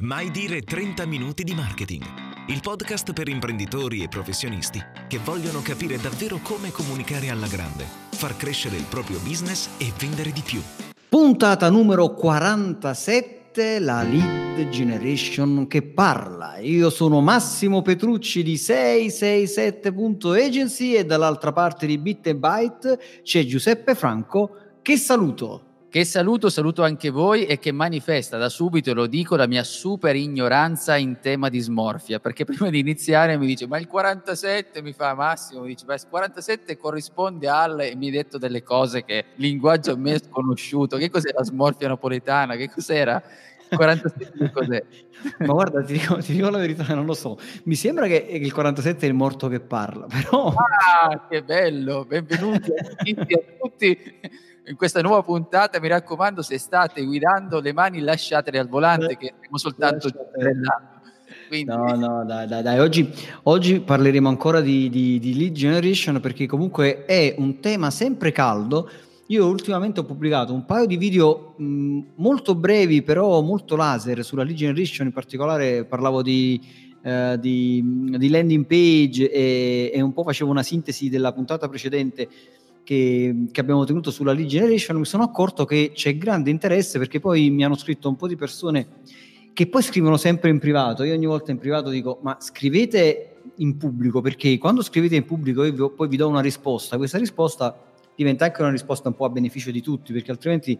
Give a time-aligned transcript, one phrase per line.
[0.00, 2.04] Mai dire 30 minuti di marketing.
[2.46, 8.36] Il podcast per imprenditori e professionisti che vogliono capire davvero come comunicare alla grande, far
[8.36, 10.62] crescere il proprio business e vendere di più.
[11.08, 16.58] Puntata numero 47, la lead generation che parla.
[16.58, 24.76] Io sono Massimo Petrucci di 667.agency e dall'altra parte di Bit Byte c'è Giuseppe Franco
[24.80, 25.67] che saluto.
[25.90, 30.14] Che saluto, saluto anche voi e che manifesta da subito, lo dico, la mia super
[30.14, 34.92] ignoranza in tema di smorfia, perché prima di iniziare mi dice ma il 47 mi
[34.92, 39.02] fa Massimo, mi dice ma il 47 corrisponde al e mi hai detto delle cose
[39.02, 43.22] che linguaggio a me è sconosciuto, che cos'è la smorfia napoletana, che cos'era?
[43.74, 44.84] 47 cos'è?
[45.40, 47.38] Ma guarda, ti dico, ti dico, la verità, non lo so.
[47.64, 50.52] Mi sembra che il 47 è il morto che parla, però...
[50.54, 52.04] Ah, che bello!
[52.04, 53.98] Benvenuti a tutti, a tutti
[54.68, 59.34] in questa nuova puntata, mi raccomando, se state guidando le mani lasciatele al volante, che
[59.36, 60.10] stiamo soltanto
[61.48, 61.70] quindi...
[61.70, 62.78] No, no, dai, dai, dai.
[62.78, 63.10] Oggi,
[63.44, 68.88] oggi parleremo ancora di, di, di, lead generation perché comunque è un tema sempre caldo.
[69.28, 74.42] Io ultimamente ho pubblicato un paio di video mh, molto brevi, però molto laser sulla
[74.42, 76.60] lead generation, in particolare parlavo di,
[77.02, 77.82] eh, di,
[78.16, 82.28] di landing page e, e, un po' facevo una sintesi della puntata precedente
[82.88, 87.20] che, che, abbiamo tenuto sulla lead generation mi sono accorto che c'è grande interesse perché
[87.20, 88.86] poi mi hanno scritto un po' di persone
[89.52, 91.02] che poi scrivono sempre in privato.
[91.02, 95.64] Io ogni volta in privato dico: Ma scrivete in pubblico perché quando scrivete in pubblico
[95.64, 96.96] io poi vi do una risposta.
[96.96, 97.78] Questa risposta
[98.14, 100.78] diventa anche una risposta un po' a beneficio di tutti perché altrimenti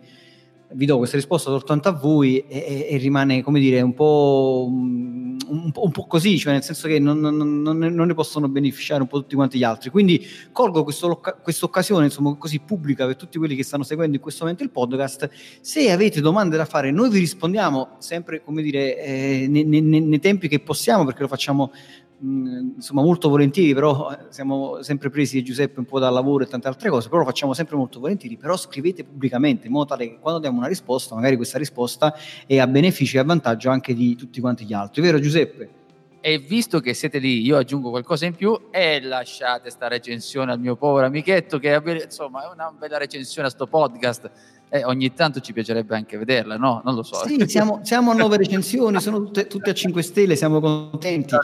[0.72, 5.36] vi do questa risposta soltanto a voi e, e rimane, come dire, un po', un,
[5.47, 9.00] un, un po', così, cioè nel senso che non, non, non, non, ne possono beneficiare
[9.00, 9.88] un po' tutti quanti gli altri.
[9.91, 14.42] Quindi colgo questa occasione, insomma, così pubblica per tutti quelli che stanno seguendo in questo
[14.44, 15.30] momento il podcast.
[15.60, 20.20] Se avete domande da fare, noi vi rispondiamo sempre, come dire, eh, nei, nei, nei
[20.20, 21.72] tempi che possiamo, perché lo facciamo
[22.20, 26.69] insomma molto volentieri, però eh, siamo sempre presi Giuseppe un po' dal lavoro e tante
[26.69, 30.19] altre cose, però lo facciamo sempre molto volentieri, però scrivete pubblicamente in modo tale che
[30.19, 32.15] quando diamo una risposta, magari questa risposta
[32.47, 35.76] è a beneficio e a vantaggio anche di tutti quanti gli altri, vero Giuseppe?
[36.20, 40.59] E visto che siete lì, io aggiungo qualcosa in più e lasciate sta recensione al
[40.59, 44.31] mio povero amichetto che insomma è una bella recensione a sto podcast
[44.70, 46.82] eh, ogni tanto ci piacerebbe anche vederla, no?
[46.84, 47.26] Non lo so.
[47.26, 51.34] Sì, siamo, siamo a nuove recensioni, sono tutte, tutte, a 5 stelle, siamo contenti,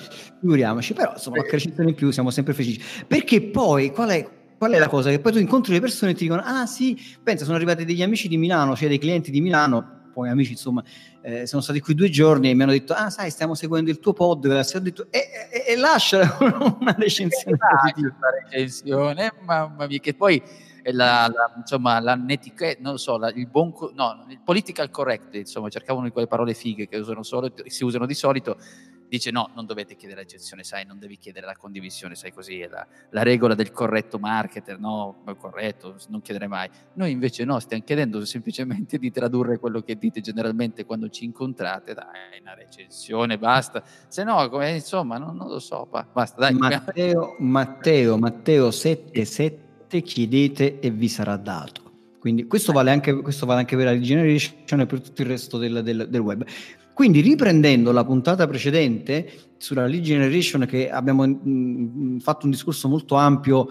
[0.40, 2.82] figuriamoci, però insomma, qualche recensione in più siamo sempre felici.
[3.06, 5.10] Perché poi, qual è, qual è la cosa?
[5.10, 8.02] Che poi tu incontri le persone e ti dicono, ah sì, pensa, sono arrivati degli
[8.02, 10.82] amici di Milano, cioè dei clienti di Milano, poi amici insomma
[11.22, 13.98] eh, sono stati qui due giorni e mi hanno detto ah sai stiamo seguendo il
[13.98, 16.36] tuo podcast e ho detto e, e, e lascia
[16.78, 17.58] una recensione
[17.96, 20.41] una recensione mamma mia che poi
[20.93, 25.69] la, la, insomma, la netiquette, non so, la, il buon, no, il political correct, insomma,
[25.69, 28.56] cercavano quelle parole fighe che usano solo, si usano di solito,
[29.09, 32.69] dice no, non dovete chiedere l'accezione, sai, non devi chiedere la condivisione, sai così, è
[32.69, 36.69] la, la regola del corretto marketer, no, corretto, non chiedere mai.
[36.95, 41.95] Noi invece no, stiamo chiedendo semplicemente di tradurre quello che dite generalmente quando ci incontrate,
[41.95, 46.55] dai, una recensione, basta, se no, come, insomma, non, non lo so, basta, dai.
[46.55, 49.63] Matteo, Matteo, Matteo 77
[50.00, 51.82] chiedete, chiedete e vi sarà dato.
[52.19, 55.59] Quindi questo vale anche, questo vale anche per la generation e per tutto il resto
[55.59, 56.44] del, del, del, web.
[56.94, 62.88] Quindi riprendendo la puntata precedente sulla lead generation che abbiamo mh, mm, fatto un discorso
[62.88, 63.69] molto ampio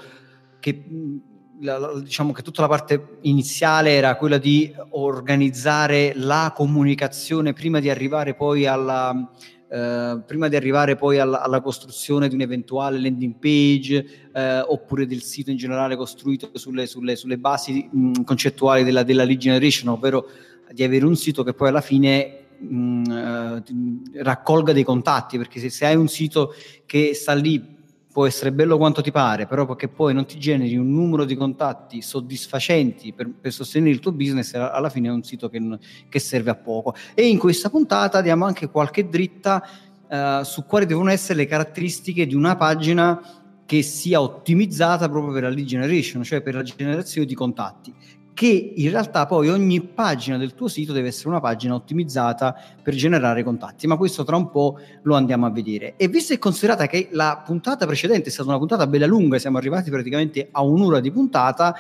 [0.59, 1.17] che mm,
[1.61, 7.79] la, la, diciamo che tutta la parte iniziale era quella di organizzare la comunicazione prima
[7.79, 9.31] di arrivare poi alla,
[9.73, 15.07] eh, prima di arrivare poi alla, alla, costruzione di un eventuale landing page eh, oppure
[15.07, 19.89] del sito in generale costruito sulle, sulle, sulle basi mh, concettuali della, della lead generation,
[19.89, 20.27] ovvero
[20.71, 25.71] di avere un sito che poi alla fine mh, eh, raccolga dei contatti, perché se,
[25.71, 26.53] se hai un sito
[26.85, 27.72] che sta lì
[28.13, 31.35] può essere bello quanto ti pare, però perché poi non ti generi un numero di
[31.35, 35.59] contatti soddisfacenti per, per sostenere il tuo business, alla fine è un sito che,
[36.07, 36.93] che, serve a poco.
[37.15, 39.67] E in questa puntata diamo anche qualche dritta
[40.07, 43.19] eh, su quali devono essere le caratteristiche di una pagina
[43.65, 47.93] che sia ottimizzata proprio per la lead generation, cioè per la generazione di contatti
[48.33, 52.95] che in realtà poi ogni pagina del tuo sito deve essere una pagina ottimizzata per
[52.95, 55.93] generare contatti, ma questo tra un po' lo andiamo a vedere.
[55.97, 59.57] E visto e considerata che la puntata precedente è stata una puntata bella lunga, siamo
[59.57, 61.75] arrivati praticamente a un'ora di puntata,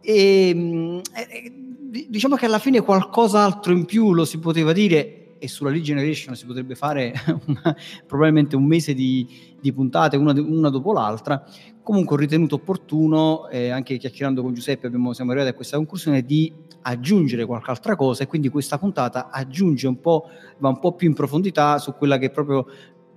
[0.00, 1.52] e, ehm, e
[2.08, 6.36] diciamo che alla fine qualcos'altro in più lo si poteva dire e sulla lead generation
[6.36, 7.14] si potrebbe fare
[7.46, 7.74] una,
[8.06, 9.26] probabilmente un mese di,
[9.58, 11.42] di puntate, una, una, dopo l'altra.
[11.82, 16.22] Comunque ho ritenuto opportuno, eh, anche chiacchierando con Giuseppe abbiamo, siamo arrivati a questa conclusione,
[16.22, 16.52] di
[16.82, 20.28] aggiungere qualche altra cosa e quindi questa puntata aggiunge un po',
[20.58, 22.66] va un po' più in profondità su quella che è proprio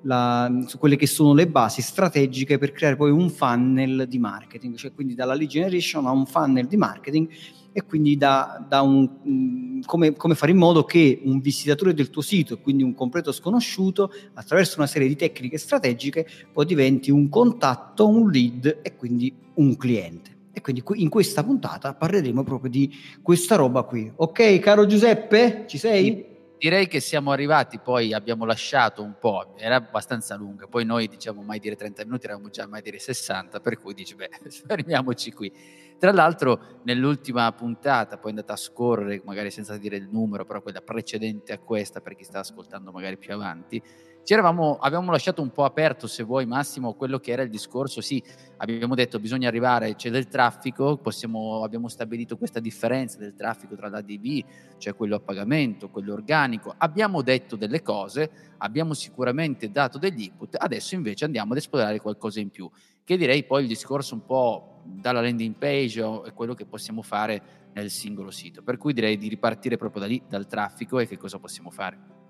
[0.04, 4.76] la, su quelle che sono le basi strategiche per creare poi un funnel di marketing,
[4.76, 7.28] cioè quindi dalla lead generation a un funnel di marketing
[7.74, 12.10] e quindi da, da un, mm, come, come, fare in modo che un visitatore del
[12.10, 17.28] tuo sito, quindi un completo sconosciuto, attraverso una serie di tecniche strategiche, poi diventi un
[17.30, 20.32] contatto, un lead e quindi un cliente.
[20.54, 22.94] E quindi in questa puntata parleremo proprio di
[23.24, 24.12] questa roba qui.
[24.16, 26.33] Ok, caro Giuseppe, ci sei?
[26.64, 31.42] Direi che siamo arrivati, poi abbiamo lasciato un po', era abbastanza lunga, poi noi diciamo
[31.42, 34.30] mai dire 30 minuti, eravamo già mai dire 60, per cui dici, beh,
[34.66, 35.52] fermiamoci qui.
[36.00, 40.80] Tra l'altro nell'ultima puntata, poi andata a scorrere, magari senza dire il numero, però quella
[40.80, 43.84] precedente a questa, per chi sta ascoltando magari più avanti,
[44.32, 48.24] eravamo, avevamo lasciato un po' aperto, se vuoi Massimo, quello che era il discorso, sì,
[48.58, 53.90] abbiamo detto bisogna arrivare, c'è del traffico, possiamo, abbiamo stabilito questa differenza del traffico tra
[53.90, 54.46] l'ADV,
[54.78, 60.56] cioè quello a pagamento, quello organico, abbiamo detto delle cose, abbiamo sicuramente dato degli input,
[60.58, 62.70] adesso invece andiamo ad esplorare qualcosa in più,
[63.04, 67.42] che direi poi il discorso un po' dalla landing page è quello che possiamo fare
[67.74, 71.18] nel singolo sito, per cui direi di ripartire proprio da lì, dal traffico e che
[71.18, 72.23] cosa possiamo fare.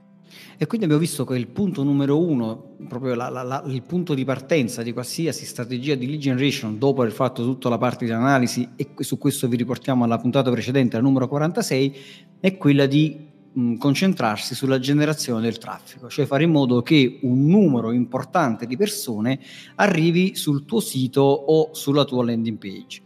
[0.57, 4.13] E quindi abbiamo visto che il punto numero uno, proprio la, la, la, il punto
[4.13, 8.11] di partenza di qualsiasi strategia di lead generation, dopo aver fatto tutta la parte di
[8.11, 11.95] analisi, e su questo vi riportiamo alla puntata precedente, la numero 46,
[12.39, 17.45] è quella di mh, concentrarsi sulla generazione del traffico, cioè fare in modo che un
[17.45, 19.39] numero importante di persone
[19.75, 23.01] arrivi sul tuo sito o sulla tua landing page.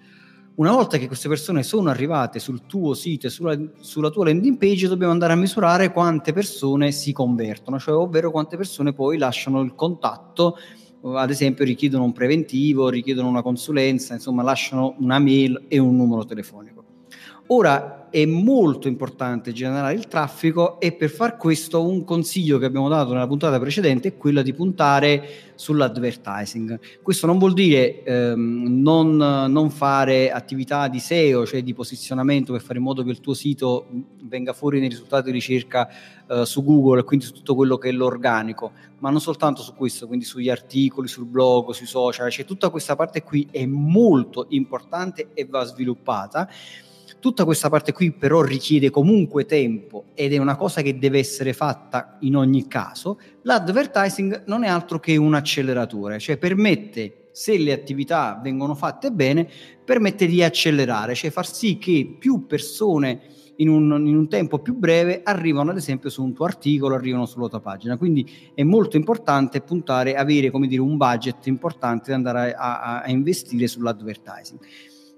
[0.57, 4.57] Una volta che queste persone sono arrivate sul tuo sito e sulla, sulla, tua landing
[4.57, 9.61] page, dobbiamo andare a misurare quante persone si convertono, cioè ovvero quante persone poi lasciano
[9.61, 10.57] il contatto,
[11.03, 16.25] ad esempio richiedono un preventivo, richiedono una consulenza, insomma lasciano una mail e un numero
[16.25, 16.86] telefonico.
[17.47, 22.87] Ora è molto importante generare il traffico e per far questo un consiglio che abbiamo
[22.87, 26.79] dato nella puntata precedente è quello di puntare sull'advertising.
[27.01, 32.61] Questo non vuol dire ehm, non, non, fare attività di SEO, cioè di posizionamento per
[32.61, 33.87] fare in modo che il tuo sito
[34.23, 35.89] venga fuori nei risultati di ricerca
[36.27, 39.73] eh, su Google e quindi su tutto quello che è l'organico, ma non soltanto su
[39.73, 44.45] questo, quindi sugli articoli, sul blog, sui social, cioè tutta questa parte qui è molto
[44.49, 46.49] importante e va sviluppata
[47.27, 51.51] Tutta questa parte qui però richiede comunque tempo ed è una cosa che deve essere
[51.51, 53.19] fatta in ogni caso.
[53.41, 59.45] L'advertising non è altro che un acceleratore, cioè permette, se le attività vengono fatte bene,
[59.83, 63.19] permette di accelerare, cioè far sì che più persone
[63.57, 67.25] in un, in un, tempo più breve arrivano ad esempio su un tuo articolo, arrivano
[67.25, 67.97] sulla tua pagina.
[67.97, 73.01] Quindi è molto importante puntare, avere come dire un budget importante da andare a, a,
[73.01, 74.59] a investire sull'advertising.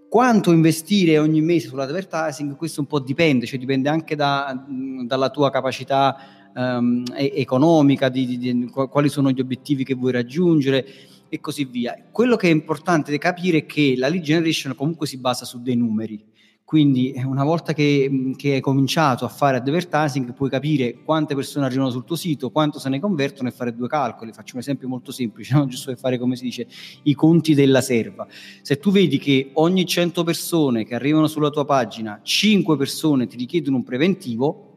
[0.10, 2.56] Quanto investire ogni mese sull'advertising?
[2.56, 4.66] Questo un po' dipende, cioè dipende anche da,
[5.06, 10.84] dalla tua capacità um, economica, di, di, di, quali sono gli obiettivi che vuoi raggiungere
[11.30, 11.96] e così via.
[12.12, 15.76] Quello che è importante capire è che la lead generation comunque si basa su dei
[15.76, 16.26] numeri
[16.70, 21.66] quindi eh, una volta che, che, hai cominciato a fare advertising puoi capire quante persone
[21.66, 24.32] arrivano sul tuo sito, quanto se ne convertono e fare due calcoli.
[24.34, 25.66] Faccio un esempio molto semplice, no?
[25.66, 26.68] giusto per fare come si dice
[27.06, 28.28] i conti della serva.
[28.62, 33.36] Se tu vedi che ogni 100 persone che arrivano sulla tua pagina, 5 persone ti
[33.36, 34.69] richiedono un preventivo,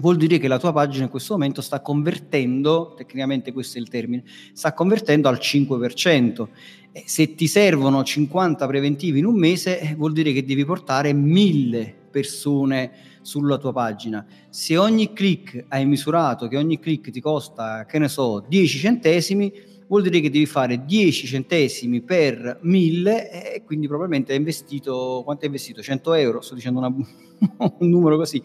[0.00, 3.88] vuol dire che la tua pagina in questo momento sta convertendo, tecnicamente questo è il
[3.88, 6.48] termine, sta convertendo al 5%.
[6.92, 11.12] E se ti servono 50 preventivi in un mese, eh, vuol dire che devi portare
[11.12, 14.26] 1000 persone sulla tua pagina.
[14.48, 19.52] Se ogni click hai misurato che ogni click ti costa, che ne so, 10 centesimi,
[19.86, 25.42] vuol dire che devi fare 10 centesimi per 1000 e quindi probabilmente hai investito, quanto
[25.42, 25.82] hai investito?
[25.82, 26.88] 100 euro, sto dicendo una,
[27.78, 28.42] un numero così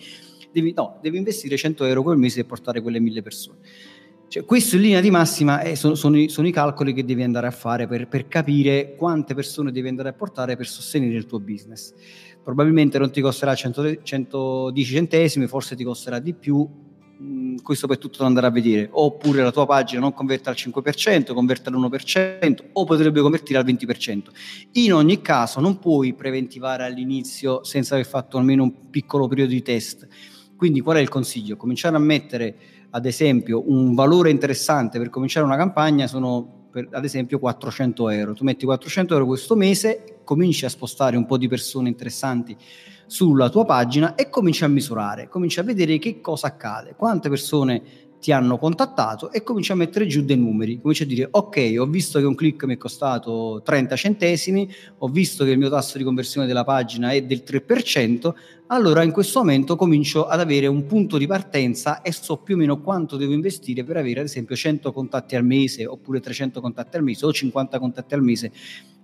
[0.56, 3.58] devi, no, devi investire 100 euro quel mese e portare quelle mille persone.
[4.28, 7.24] Cioè, questo in linea di massima è, sono, sono, i, sono, i, calcoli che devi
[7.24, 11.26] andare a fare per, per, capire quante persone devi andare a portare per sostenere il
[11.26, 11.94] tuo business.
[12.42, 16.68] Probabilmente non ti costerà 100, 110 centesimi, forse ti costerà di più,
[17.22, 18.88] mm, questo per tutto da andare a vedere.
[18.92, 24.32] Oppure la tua pagina non converte al 5%, converte all'1%, o potrebbe convertire al 20%.
[24.74, 29.62] In ogni caso non puoi preventivare all'inizio senza aver fatto almeno un piccolo periodo di
[29.62, 30.08] test
[30.66, 31.58] quindi qual è il consiglio?
[31.58, 32.56] Cominciare a mettere
[32.90, 38.34] ad esempio un valore interessante per cominciare una campagna sono per, ad esempio 400 euro.
[38.34, 42.58] Tu metti 400 euro questo mese, cominci a spostare un po' di persone interessanti
[43.06, 47.84] sulla tua pagina e cominci a misurare, cominci a vedere che cosa accade, quante persone
[48.26, 51.86] ti hanno contattato e cominci a mettere giù dei numeri, cominci a dire ok, ho
[51.86, 54.68] visto che un click mi è costato 30 centesimi,
[54.98, 58.34] ho visto che il mio tasso di conversione della pagina è del 3%,
[58.70, 62.58] allora in questo momento comincio ad avere un punto di partenza e so più o
[62.58, 66.98] meno quanto devo investire per avere ad esempio 100 contatti al mese oppure 300 contatti
[66.98, 68.52] al mese o 50 contatti al mese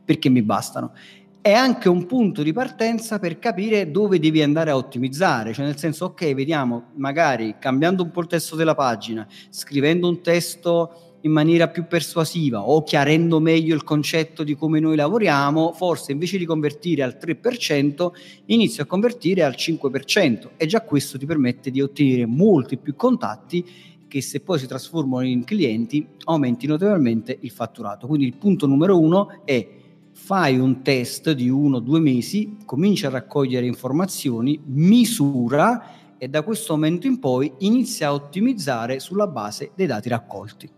[0.04, 0.94] perché mi bastano
[1.42, 5.78] è anche un punto di partenza per capire dove devi andare a ottimizzare, cioè nel
[5.78, 11.32] senso ok, vediamo, magari cambiando un po' il testo della pagina, scrivendo un testo in
[11.32, 16.46] maniera più persuasiva o chiarendo meglio il concetto di come noi lavoriamo, forse invece di
[16.46, 18.12] convertire al 3%,
[18.46, 23.90] inizio a convertire al 5% e già questo ti permette di ottenere molti più contatti
[24.08, 28.06] che se poi si trasformano in clienti aumenti notevolmente il fatturato.
[28.06, 29.80] Quindi il punto numero uno è
[30.24, 36.44] fai un test di uno o due mesi, cominci a raccogliere informazioni, misura e da
[36.44, 40.72] questo momento in poi inizia a ottimizzare sulla base dei dati raccolti.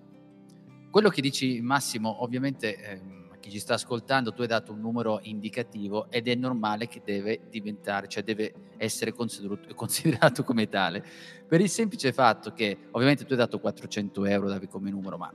[0.89, 3.01] Quello che dici Massimo, ovviamente eh,
[3.41, 7.41] chi ci sta ascoltando, tu hai dato un numero indicativo ed è normale che deve
[7.49, 11.03] diventare, cioè deve essere considerato, considerato come tale,
[11.45, 15.31] per il semplice fatto che ovviamente tu hai dato 400 euro come numero, ma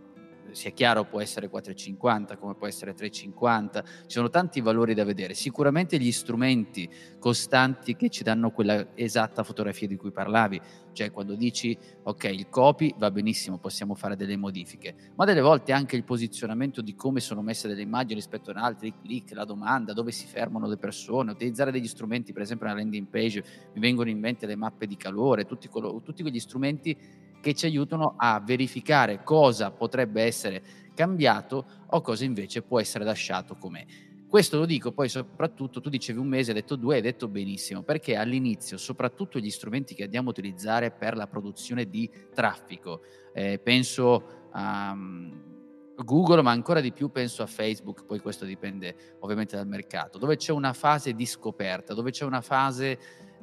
[0.52, 5.34] sia chiaro può essere 4,50 come può essere 3,50 ci sono tanti valori da vedere.
[5.34, 6.88] Sicuramente gli strumenti
[7.18, 10.60] costanti che ci danno quella esatta fotografia di cui parlavi
[10.98, 15.72] cioè quando dici ok il copy va benissimo possiamo fare delle modifiche ma delle volte
[15.72, 19.92] anche il posizionamento di come sono messe delle immagini rispetto ad altri click la domanda
[19.92, 24.10] dove si fermano le persone utilizzare degli strumenti per esempio una landing page mi vengono
[24.10, 26.96] in mente le mappe di calore tutti, quello, tutti quegli strumenti
[27.40, 30.62] che ci aiutano a verificare cosa potrebbe essere
[30.94, 33.84] cambiato o cosa invece può essere lasciato com'è.
[34.28, 37.82] Questo lo dico poi soprattutto, tu dicevi un mese, hai detto due, hai detto benissimo,
[37.82, 43.00] perché all'inizio soprattutto gli strumenti che andiamo a utilizzare per la produzione di traffico,
[43.32, 45.48] eh, penso a um,
[45.94, 50.36] Google, ma ancora di più penso a Facebook, poi questo dipende ovviamente dal mercato, dove
[50.36, 52.98] c'è una fase di scoperta, dove c'è una fase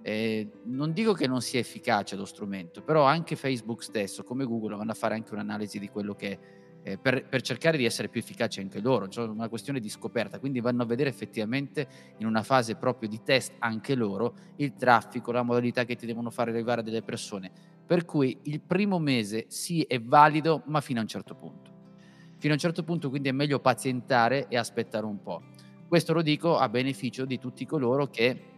[0.07, 4.75] eh, non dico che non sia efficace lo strumento, però anche Facebook stesso, come Google,
[4.75, 6.37] vanno a fare anche un'analisi di quello che
[6.83, 10.37] eh, per, per, cercare di essere più efficaci anche loro, cioè una questione di scoperta,
[10.37, 11.87] quindi vanno a vedere effettivamente
[12.19, 16.29] in una fase proprio di test anche loro il traffico, la modalità che ti devono
[16.29, 17.51] fare arrivare delle persone.
[17.83, 21.71] Per cui il primo mese sì è valido, ma fino a un certo punto.
[22.37, 25.41] Fino a un certo punto quindi è meglio pazientare e aspettare un po'.
[25.87, 28.53] Questo lo dico a beneficio di tutti coloro che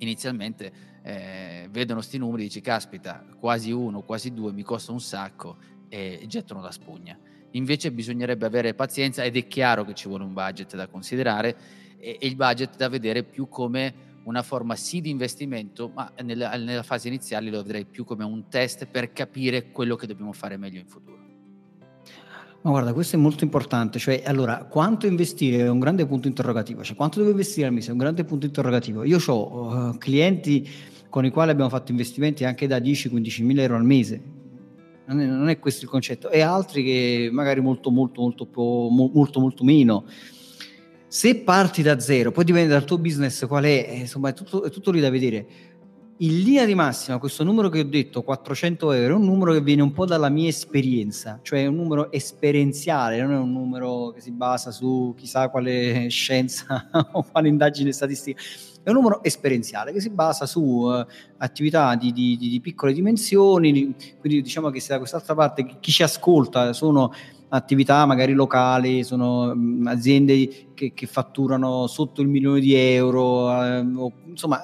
[0.00, 5.00] inizialmente eh, vedono questi numeri e dici caspita, quasi uno, quasi due, mi costa un
[5.00, 5.56] sacco
[5.88, 7.18] e gettano la spugna.
[7.52, 11.56] Invece bisognerebbe avere pazienza ed è chiaro che ci vuole un budget da considerare
[11.98, 16.56] e, e il budget da vedere più come una forma sì di investimento, ma nella,
[16.56, 20.56] nella fase iniziale lo vedrei più come un test per capire quello che dobbiamo fare
[20.56, 21.19] meglio in futuro.
[22.62, 26.82] Ma guarda, questo è molto importante, cioè allora quanto investire è un grande punto interrogativo,
[26.82, 29.02] cioè quanto devo investire al mese è un grande punto interrogativo.
[29.02, 30.68] Io ho uh, clienti
[31.08, 34.22] con i quali abbiamo fatto investimenti anche da 10-15 mila euro al mese,
[35.06, 39.10] non è, non è, questo il concetto, e altri che magari molto molto molto, molto,
[39.14, 40.04] molto, molto meno.
[41.06, 44.64] Se parti da zero, poi dipende dal tuo business qual è, eh, insomma è tutto,
[44.64, 45.46] è tutto lì da vedere
[46.22, 49.62] in linea di massima questo numero che ho detto 400 euro è un numero che
[49.62, 54.10] viene un po' dalla mia esperienza cioè è un numero esperienziale non è un numero
[54.10, 58.40] che si basa su chissà quale scienza o quale indagine statistica.
[58.82, 61.04] È un numero esperienziale che si basa su uh,
[61.38, 66.02] attività di, di, di, piccole dimensioni quindi diciamo che se da quest'altra parte chi ci
[66.02, 67.12] ascolta sono
[67.48, 74.12] attività magari locali, sono um, aziende che, che, fatturano sotto il milione di euro, o,
[74.26, 74.62] insomma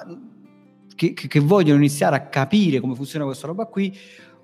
[0.97, 3.95] che, che, vogliono iniziare a capire come funziona questa roba qui,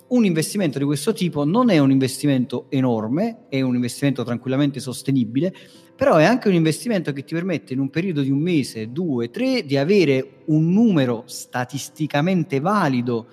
[0.09, 5.51] un investimento di questo tipo non è un investimento enorme, è un investimento tranquillamente sostenibile,
[5.95, 9.31] però è anche un investimento che ti permette in un periodo di un mese, due,
[9.31, 13.27] tre, di avere un numero statisticamente valido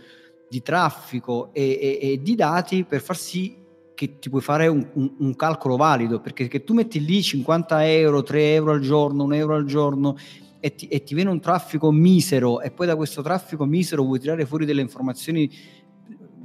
[0.49, 3.57] di traffico e, e, e di dati per far sì
[3.95, 8.23] che ti puoi fare un, un, un calcolo valido, perché tu metti lì 50 euro,
[8.23, 10.17] 3 euro al giorno, 1 euro al giorno
[10.61, 14.21] e ti, e ti viene un traffico misero e poi da questo traffico misero vuoi
[14.21, 15.51] tirare fuori delle informazioni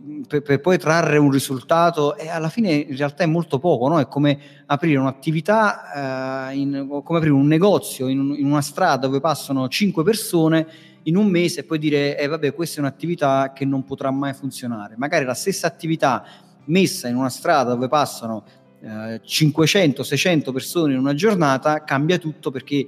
[0.08, 3.90] mm, per, per, poi trarre un risultato e alla fine in realtà è molto poco,
[3.90, 4.00] no?
[4.00, 9.20] è come aprire un'attività, eh, in, come aprire un negozio in, in, una strada dove
[9.20, 10.68] passano 5 persone
[11.04, 14.34] in un mese e poi dire eh, vabbè questa è un'attività che non potrà mai
[14.34, 16.26] funzionare, magari la stessa attività
[16.68, 18.44] messa in una strada dove passano
[18.82, 22.86] eh, 500-600 persone in una giornata, cambia tutto perché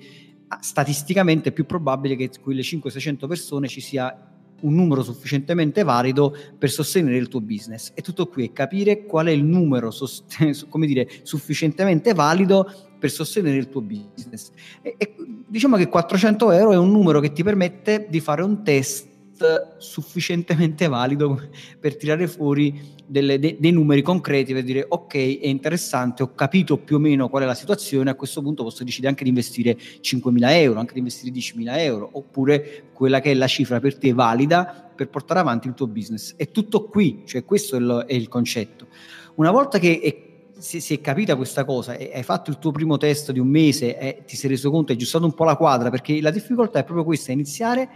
[0.60, 6.70] statisticamente è più probabile che quelle 500-600 persone ci sia un numero sufficientemente valido per
[6.70, 7.92] sostenere il tuo business.
[7.94, 10.26] E tutto qui è capire qual è il numero sost-
[10.70, 14.52] come dire, sufficientemente valido per sostenere il tuo business.
[14.82, 15.16] E, e
[15.48, 19.07] diciamo che 400 euro è un numero che ti permette di fare un test
[19.78, 26.24] sufficientemente valido per tirare fuori delle, de, dei numeri concreti per dire ok è interessante
[26.24, 29.24] ho capito più o meno qual è la situazione a questo punto posso decidere anche
[29.24, 33.80] di investire 5.000 euro anche di investire 10.000 euro oppure quella che è la cifra
[33.80, 36.34] per te valida per portare avanti il tuo business.
[36.36, 38.88] È tutto qui cioè questo è il, è il concetto.
[39.36, 40.26] Una volta che è
[40.58, 43.48] si, si, è capita questa cosa e hai fatto il tuo primo test di un
[43.48, 46.80] mese e ti sei reso conto, hai aggiustato un po' la quadra, perché la difficoltà
[46.80, 47.90] è proprio questa, iniziare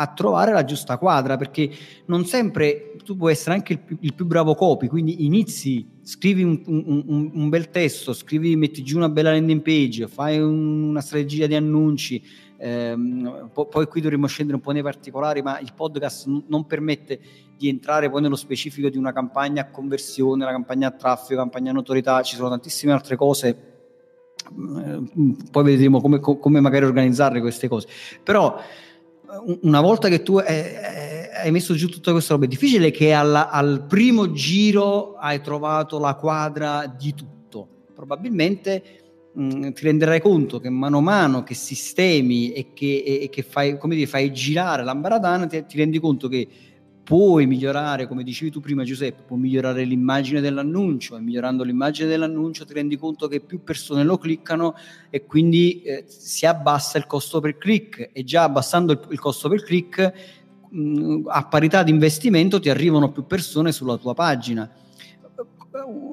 [0.00, 1.70] a trovare la giusta quadra, perché
[2.06, 6.42] non sempre tu puoi essere anche il più, il più bravo copy, quindi inizi, scrivi
[6.42, 11.46] un, un, un, bel testo, scrivi, metti giù una bella landing page, fai una strategia
[11.46, 12.22] di annunci,
[12.56, 16.66] ehm, po- poi qui dovremmo scendere un po' nei particolari, ma il podcast n- non
[16.66, 17.20] permette
[17.58, 21.72] di entrare poi nello specifico di una campagna a conversione, una campagna a traffico, campagna
[21.72, 23.68] a notorietà, ci sono tantissime altre cose
[24.50, 25.02] eh,
[25.50, 27.86] poi vedremo come, come magari organizzare queste cose.
[28.22, 28.58] Però
[29.62, 33.84] una volta che tu hai messo giù tutta questa roba, è difficile che alla, al
[33.86, 37.68] primo giro hai trovato la quadra di tutto.
[37.94, 38.82] Probabilmente
[39.32, 43.42] mh, ti renderai conto che mano a mano che sistemi e che, e, e che
[43.42, 46.48] fai, dire, fai, girare l'ambaradana, ti, ti rendi conto che
[47.10, 52.64] puoi migliorare, come dicevi tu prima Giuseppe, puoi migliorare l'immagine dell'annuncio e migliorando l'immagine dell'annuncio
[52.64, 54.76] ti rendi conto che più persone lo cliccano
[55.10, 59.48] e quindi eh, si abbassa il costo per click e già abbassando il, il costo
[59.48, 60.12] per click
[60.68, 64.70] mh, a parità di investimento ti arrivano più persone sulla tua pagina.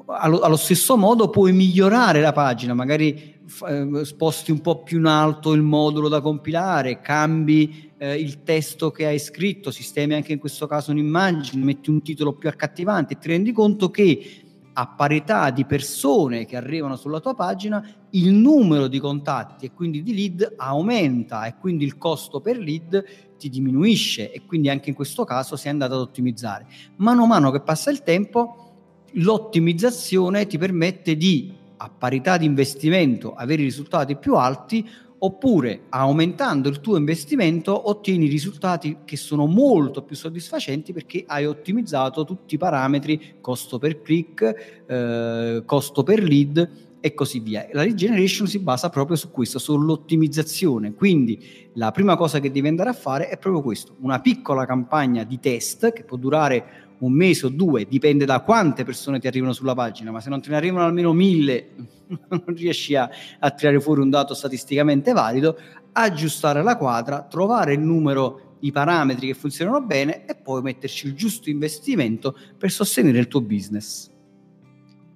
[0.06, 5.06] Allo, allo stesso modo puoi migliorare la pagina, magari eh, sposti un po' più in
[5.06, 10.38] alto il modulo da compilare, cambi eh, il testo che hai scritto, sistemi anche in
[10.38, 14.42] questo caso un'immagine, metti un titolo più accattivante e ti rendi conto che
[14.74, 20.04] a parità di persone che arrivano sulla tua pagina, il numero di contatti e quindi
[20.04, 23.04] di lead aumenta e quindi il costo per lead
[23.36, 26.66] ti diminuisce e quindi anche in questo caso sei andato ad ottimizzare.
[26.96, 33.34] Mano a mano che passa il tempo, l'ottimizzazione ti permette di a parità di investimento
[33.34, 34.86] avere risultati più alti
[35.20, 42.24] oppure aumentando il tuo investimento ottieni risultati che sono molto più soddisfacenti perché hai ottimizzato
[42.24, 47.66] tutti i parametri costo per click, eh, costo per lead e così via.
[47.72, 50.94] La lead generation si basa proprio su questo, sull'ottimizzazione.
[50.94, 55.24] Quindi la prima cosa che devi andare a fare è proprio questo, una piccola campagna
[55.24, 59.52] di test che può durare un mese o due, dipende da quante persone ti arrivano
[59.52, 61.70] sulla pagina, ma se non te ne arrivano almeno mille
[62.28, 63.08] non riesci a,
[63.38, 65.58] a tirare fuori un dato statisticamente valido,
[65.92, 71.14] aggiustare la quadra, trovare il numero i parametri che funzionano bene e poi metterci il
[71.14, 74.10] giusto investimento per sostenere il tuo business.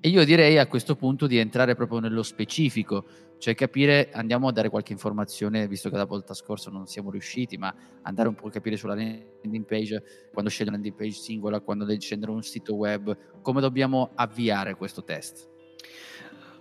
[0.05, 3.05] E io direi a questo punto di entrare proprio nello specifico,
[3.39, 7.57] cioè capire, andiamo a dare qualche informazione, visto che la volta scorsa non siamo riusciti,
[7.57, 11.61] ma andare un po' a capire sulla landing page, quando scende una landing page singola,
[11.61, 15.49] quando scendere un sito web, come dobbiamo avviare questo test.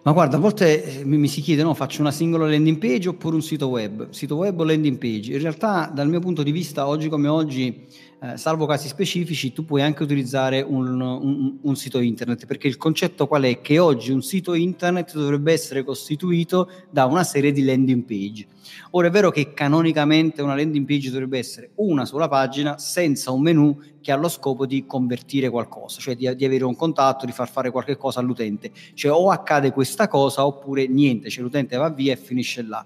[0.04, 3.36] Ma guarda, a volte eh, mi, si chiede, no, faccio una singola landing page oppure
[3.36, 4.10] un sito web?
[4.10, 5.34] Sito web o landing page?
[5.34, 7.88] In realtà, dal mio punto di vista, oggi come oggi,
[8.24, 12.78] eh, salvo casi specifici, tu puoi anche utilizzare un, un, un, sito internet, perché il
[12.78, 13.62] concetto qual è?
[13.62, 18.46] Che oggi un sito internet dovrebbe essere costituito da una serie di landing page.
[18.92, 23.42] Ora è vero che canonicamente una landing page dovrebbe essere una sola pagina senza un
[23.42, 27.32] menu che ha lo scopo di convertire qualcosa, cioè di, di avere un contatto, di
[27.32, 28.72] far fare qualche cosa all'utente.
[28.94, 32.86] Cioè o accade questa cosa oppure niente, cioè l'utente va via e finisce là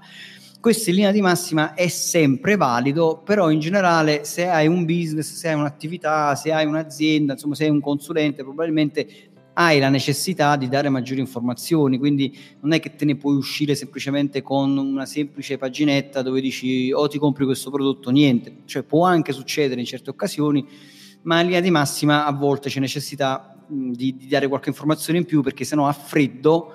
[0.66, 5.32] questo in linea di massima è sempre valido, però in generale se hai un business,
[5.36, 9.08] se hai un'attività, se hai un'azienda, insomma se hai un consulente, probabilmente
[9.54, 13.76] hai la necessità di dare maggiori informazioni, quindi non è che te ne puoi uscire
[13.76, 18.82] semplicemente con una semplice paginetta dove dici o oh, ti compri questo prodotto, niente, cioè
[18.82, 20.66] può anche succedere in certe occasioni,
[21.22, 25.26] ma in linea di massima a volte c'è necessità di, di dare qualche informazione in
[25.26, 26.74] più perché sennò a freddo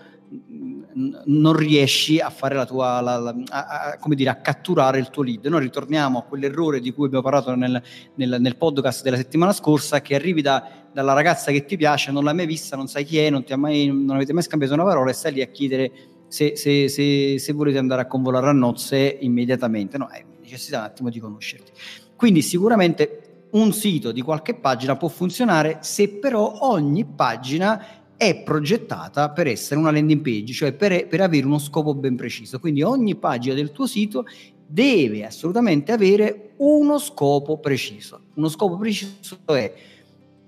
[0.92, 5.10] non riesci a fare la tua, la, la, a, a, come dire, a catturare il
[5.10, 5.46] tuo lead.
[5.46, 7.82] Noi ritorniamo a quell'errore di cui abbiamo parlato nel,
[8.14, 12.24] nel, nel podcast della settimana scorsa, che arrivi da, dalla ragazza che ti piace, non
[12.24, 15.10] l'hai mai vista, non sai chi è, non, mai, non avete mai scambiato una parola
[15.10, 15.92] e stai lì a chiedere
[16.28, 19.98] se, se, se, se volete andare a convolare a nozze immediatamente.
[19.98, 21.72] No, hai necessità un attimo di conoscerti.
[22.16, 27.84] Quindi sicuramente un sito di qualche pagina può funzionare se però ogni pagina
[28.20, 32.58] è progettata per essere una landing page, cioè per, per avere uno scopo ben preciso.
[32.58, 34.26] Quindi ogni pagina del tuo sito
[34.66, 38.24] deve assolutamente avere uno scopo preciso.
[38.34, 39.72] Uno scopo preciso è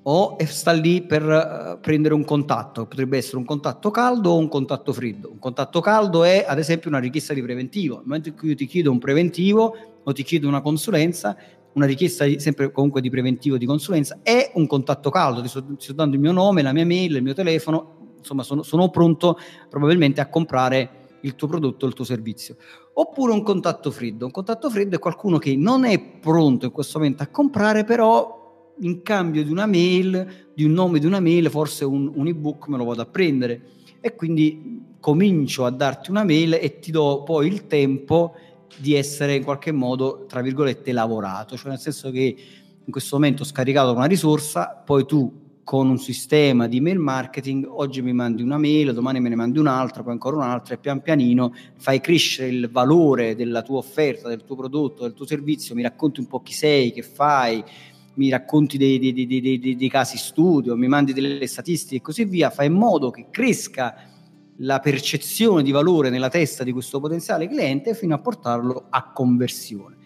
[0.03, 4.49] o sta lì per uh, prendere un contatto, potrebbe essere un contatto caldo o un
[4.49, 5.31] contatto freddo.
[5.31, 7.95] Un contatto caldo è ad esempio una richiesta di preventivo.
[7.95, 11.35] Nel momento in cui io ti chiedo un preventivo o ti chiedo una consulenza,
[11.75, 15.65] una richiesta di, sempre comunque di preventivo di consulenza è un contatto caldo, ti sto,
[15.65, 18.91] ti sto, dando il mio nome, la mia mail, il mio telefono, insomma sono, sono
[18.91, 22.57] pronto probabilmente a comprare il tuo prodotto il tuo servizio.
[22.95, 24.27] Oppure un contatto freddo.
[24.27, 28.75] Un contatto freddo è qualcuno che non è pronto in questo momento a comprare, però
[28.81, 32.69] in cambio di una mail, di un nome di una mail, forse un, un ebook
[32.69, 33.63] me lo vado a prendere.
[34.01, 38.35] E quindi comincio a darti una mail e ti do poi il tempo
[38.77, 42.37] di essere in qualche modo, tra virgolette, lavorato, cioè nel senso che
[42.85, 47.65] in questo momento ho scaricato una risorsa, poi tu con un sistema di mail marketing,
[47.69, 51.01] oggi mi mandi una mail, domani me ne mandi un'altra, poi ancora un'altra e pian
[51.01, 55.83] pianino fai crescere il valore della tua offerta, del tuo prodotto, del tuo servizio, mi
[55.83, 57.63] racconti un po' chi sei, che fai,
[58.15, 62.51] mi racconti dei, dei, dei, dei casi studio, mi mandi delle statistiche e così via,
[62.51, 64.12] fai in modo che cresca
[64.59, 69.97] la percezione di valore nella testa di questo potenziale cliente fino a portarlo a conversione.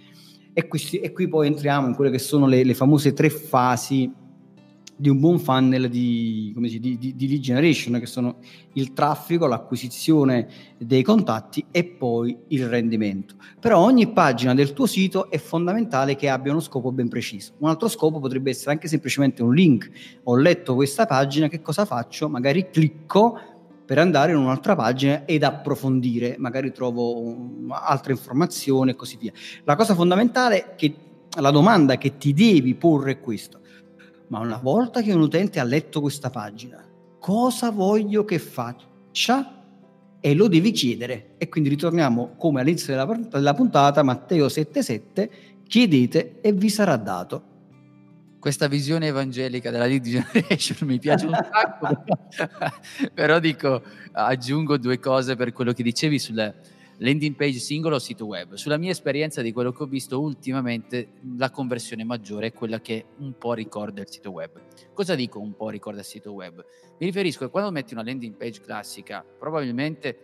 [0.53, 4.11] E qui, e qui poi entriamo in quelle che sono le, le famose tre fasi
[4.99, 8.39] di un buon funnel di, dice, di, di, di, lead generation, che sono
[8.73, 13.35] il traffico, l'acquisizione dei contatti e poi il rendimento.
[13.61, 17.53] Però ogni pagina del tuo sito è fondamentale che abbia uno scopo ben preciso.
[17.59, 19.91] Un altro scopo potrebbe essere anche semplicemente un link.
[20.25, 22.31] Ho letto questa pagina, che cosa faccio?
[22.31, 23.39] Magari clicco
[23.87, 27.37] per andare in un'altra pagina ed approfondire, magari trovo
[27.71, 29.33] altre informazioni e così via.
[29.65, 30.95] La cosa fondamentale che
[31.39, 33.61] la domanda che ti devi porre è questa
[34.29, 36.85] ma una volta che un utente ha letto questa pagina,
[37.19, 39.53] cosa voglio che faccia?
[40.19, 41.35] E lo devi chiedere.
[41.39, 45.29] E quindi ritorniamo come all'inizio della, della puntata, Matteo 7,7,
[45.67, 47.55] chiedete e vi sarà dato.
[48.47, 52.05] Questa visione evangelica della lead generation mi piace un sacco,
[53.13, 53.83] però dico,
[54.13, 56.55] aggiungo due cose per quello che dicevi sulle
[56.99, 58.55] landing page singolo o sito web.
[58.55, 63.07] Sulla mia esperienza di quello che ho visto ultimamente, la conversione maggiore è quella che
[63.19, 64.63] un po' ricorda il sito web.
[64.93, 66.65] Cosa dico un po' ricorda il sito web?
[67.01, 70.17] Mi riferisco a quando metti una landing page classica, probabilmente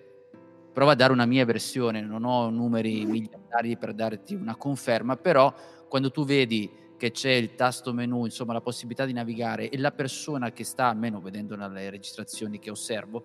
[0.72, 5.52] prova a dare una mia versione, non ho numeri miliardari per darti una conferma, però
[5.88, 9.90] quando tu vedi che c'è il tasto menu, insomma la possibilità di navigare e la
[9.90, 13.24] persona che sta, almeno vedendo dalle registrazioni che osservo,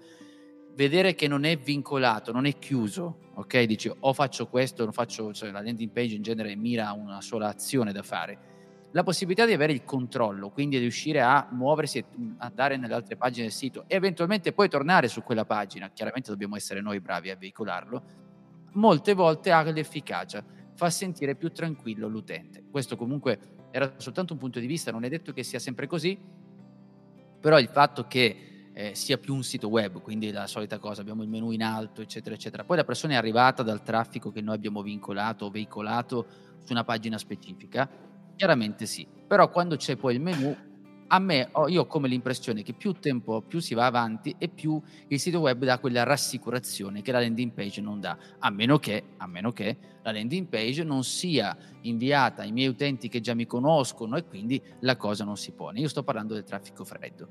[0.74, 3.62] vedere che non è vincolato, non è chiuso, ok?
[3.66, 7.22] Dici o faccio questo, non faccio, cioè la landing page in genere mira a una
[7.22, 8.40] sola azione da fare.
[8.94, 12.06] La possibilità di avere il controllo, quindi di riuscire a muoversi e
[12.40, 16.56] andare nelle altre pagine del sito e eventualmente poi tornare su quella pagina, chiaramente dobbiamo
[16.56, 18.04] essere noi bravi a veicolarlo,
[18.72, 20.44] molte volte ha l'efficacia,
[20.78, 22.64] fa sentire più tranquillo l'utente.
[22.70, 23.40] Questo comunque
[23.72, 26.18] era soltanto un punto di vista, non è detto che sia sempre così,
[27.40, 31.24] però il fatto che eh, sia più un sito web, quindi la solita cosa, abbiamo
[31.24, 32.64] il menu in alto, eccetera, eccetera.
[32.64, 36.28] Poi la persona è arrivata dal traffico che noi abbiamo vincolato o veicolato
[36.64, 37.90] su una pagina specifica,
[38.36, 40.56] chiaramente sì, però quando c'è poi il menu,
[41.08, 44.82] a me, io ho come l'impressione che più tempo più si va avanti e più
[45.08, 49.12] il sito web dà quella rassicurazione che la landing page non dà, a meno che,
[49.18, 53.46] a meno che la landing page non sia inviata ai miei utenti che già mi
[53.46, 55.80] conoscono e quindi la cosa non si pone.
[55.80, 57.28] Io sto parlando del traffico freddo.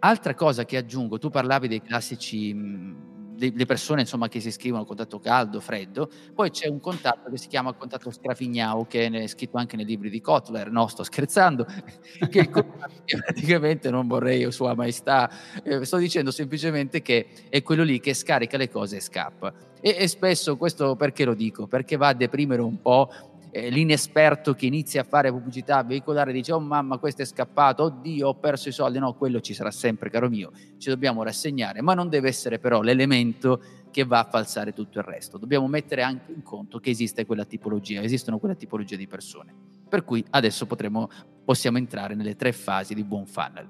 [0.00, 4.82] Altra cosa che aggiungo, tu parlavi dei classici, mh, le persone insomma, che si iscrivono
[4.82, 9.26] a contatto caldo, freddo, poi c'è un contatto che si chiama contatto strafignao, che è
[9.26, 11.64] scritto anche nei libri di Kotler, no sto scherzando,
[12.30, 15.30] che, che praticamente non vorrei sua maestà,
[15.62, 19.52] eh, sto dicendo semplicemente che è quello lì che scarica le cose e scappa.
[19.80, 21.66] E, e spesso questo perché lo dico?
[21.66, 23.10] Perché va a deprimere un po'
[23.50, 28.28] eh, l'inesperto che inizia a fare pubblicità, veicolare, dice oh mamma questo è scappato, oddio
[28.28, 31.94] ho perso i soldi, no, quello ci sarà sempre caro mio, ci dobbiamo rassegnare, ma
[31.94, 33.60] non deve essere però l'elemento
[33.90, 37.44] che va a falsare tutto il resto, dobbiamo mettere anche in conto che esiste quella
[37.44, 39.52] tipologia, esistono quella tipologia di persone,
[39.88, 41.08] per cui adesso potremo,
[41.44, 43.68] possiamo entrare nelle tre fasi di buon funnel.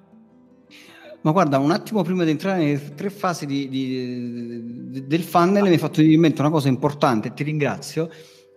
[1.22, 5.68] Ma guarda, un attimo prima di entrare nelle tre fasi di, di, del funnel mi
[5.68, 8.10] hai fatto in mente una cosa importante, ti ringrazio,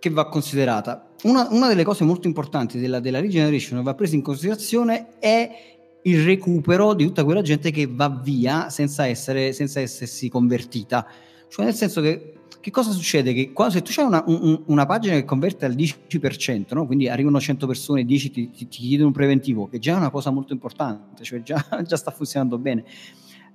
[0.04, 1.12] che va considerata.
[1.22, 5.78] Una, una delle cose molto importanti della, della regeneration che va presa in considerazione è
[6.02, 11.06] il recupero di tutta quella gente che va via senza, essere, senza essersi convertita.
[11.48, 13.32] Cioè, nel senso che che cosa succede?
[13.32, 16.84] Che quando, se tu hai una, un, una, pagina che converte al 10%, no?
[16.84, 20.10] quindi arrivano 100 persone, 10 ti, ti, ti, chiedono un preventivo, che già è una
[20.10, 22.84] cosa molto importante, cioè già, già sta funzionando bene.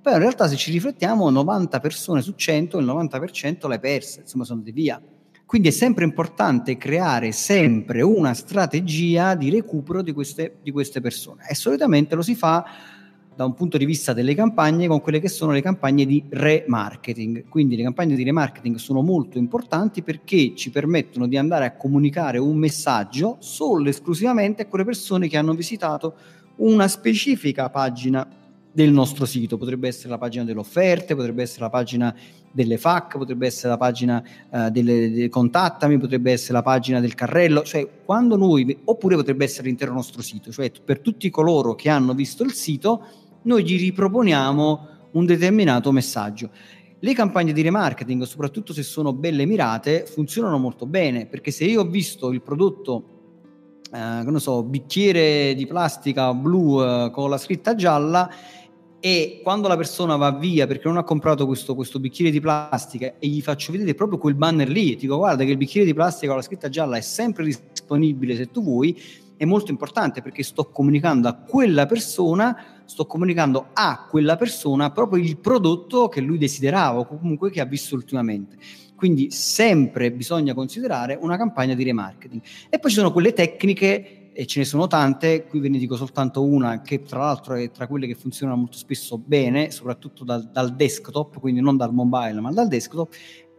[0.02, 4.44] Però in realtà se ci riflettiamo 90 persone su 100, il 90% l'hai persa, insomma
[4.44, 5.00] sono andate via.
[5.50, 11.42] Quindi è sempre importante creare sempre una strategia di recupero di queste, di queste persone
[11.50, 12.64] e solitamente lo si fa
[13.34, 17.48] da un punto di vista delle campagne con quelle che sono le campagne di remarketing.
[17.48, 22.38] Quindi le campagne di remarketing sono molto importanti perché ci permettono di andare a comunicare
[22.38, 26.14] un messaggio solo e esclusivamente a quelle persone che hanno visitato
[26.58, 28.24] una specifica pagina
[28.72, 29.56] del nostro sito.
[29.56, 32.14] Potrebbe essere la pagina delle offerte, potrebbe essere la pagina
[32.52, 37.14] delle FAC, potrebbe essere la pagina uh, delle, delle, contattami, potrebbe essere la pagina del
[37.14, 41.88] carrello, cioè quando noi, oppure potrebbe essere l'intero nostro sito, cioè per tutti coloro che
[41.88, 43.04] hanno visto il sito,
[43.42, 46.50] noi gli riproponiamo un determinato messaggio.
[47.02, 51.80] Le campagne di remarketing, soprattutto se sono belle mirate, funzionano molto bene, perché se io
[51.80, 53.20] ho visto il prodotto
[53.92, 58.30] eh, non so, bicchiere di plastica blu eh, con la scritta gialla
[59.00, 63.14] e quando la persona va via perché non ha comprato questo, questo, bicchiere di plastica
[63.18, 66.28] e gli faccio vedere proprio quel banner lì, dico guarda che il bicchiere di plastica
[66.28, 69.00] con la scritta gialla è sempre disponibile se tu vuoi,
[69.38, 75.22] è molto importante perché sto comunicando a quella persona, sto comunicando a quella persona proprio
[75.22, 78.56] il prodotto che lui desiderava o comunque che ha visto ultimamente.
[78.94, 82.42] Quindi sempre bisogna considerare una campagna di remarketing.
[82.68, 85.96] E poi ci sono quelle tecniche e ce ne sono tante, qui ve ne dico
[85.96, 90.50] soltanto una che tra l'altro è tra quelle che funzionano molto spesso bene, soprattutto dal,
[90.50, 93.12] dal desktop, quindi non dal mobile ma dal desktop,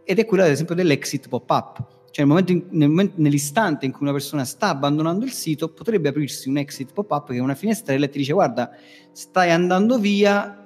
[0.04, 2.00] ed è quella ad esempio dell'exit pop-up.
[2.10, 6.10] Cioè nel in, nel momento, nell'istante in cui una persona sta abbandonando il sito potrebbe
[6.10, 8.70] aprirsi un exit pop-up che è una finestrella e ti dice guarda
[9.12, 10.61] stai andando via,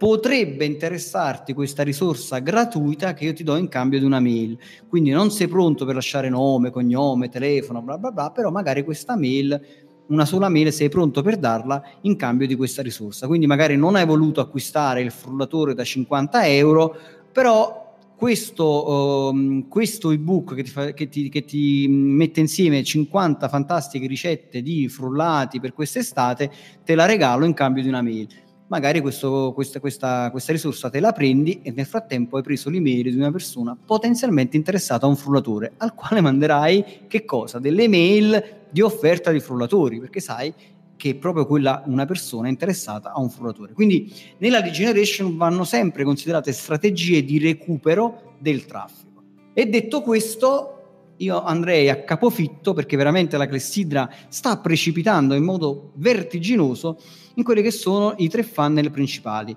[0.00, 4.56] potrebbe interessarti questa risorsa gratuita che io ti do in cambio di una mail.
[4.88, 9.14] Quindi non sei pronto per lasciare nome, cognome, telefono, bla bla bla, però magari questa
[9.14, 9.60] mail,
[10.06, 13.26] una sola mail, sei pronto per darla in cambio di questa risorsa.
[13.26, 16.96] Quindi magari non hai voluto acquistare il frullatore da 50 euro,
[17.30, 23.48] però questo, um, questo ebook che ti, fa, che, ti, che ti, mette insieme 50
[23.50, 26.50] fantastiche ricette di frullati per quest'estate,
[26.86, 28.28] te la regalo in cambio di una mail
[28.70, 33.10] magari questo, questa, questa, questa, risorsa te la prendi e nel frattempo hai preso l'email
[33.10, 37.58] di una persona potenzialmente interessata a un frullatore, al quale manderai che cosa?
[37.58, 40.54] Delle mail di offerta di frullatori, perché sai
[40.96, 43.72] che è proprio quella una persona interessata a un frullatore.
[43.72, 49.22] Quindi nella lead generation vanno sempre considerate strategie di recupero del traffico.
[49.52, 55.92] E detto questo, io andrei a capofitto perché veramente la clessidra sta precipitando in modo
[55.94, 56.98] vertiginoso
[57.34, 59.56] in quelli che sono i tre funnel principali.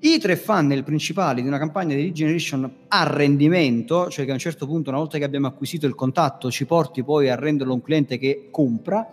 [0.00, 4.34] I tre funnel principali di una campagna di lead generation a rendimento, cioè che a
[4.34, 7.74] un certo punto, una volta che abbiamo acquisito il contatto, ci porti poi a renderlo
[7.74, 9.08] un cliente che compra,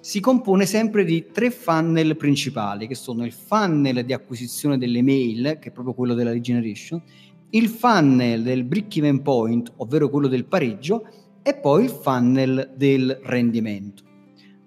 [0.00, 5.58] si compone sempre di tre funnel principali, che sono il funnel di acquisizione delle mail,
[5.60, 7.02] che è proprio quello della lead generation,
[7.50, 11.04] il funnel del break-even point, ovvero quello del pareggio,
[11.42, 14.07] e poi il funnel del rendimento.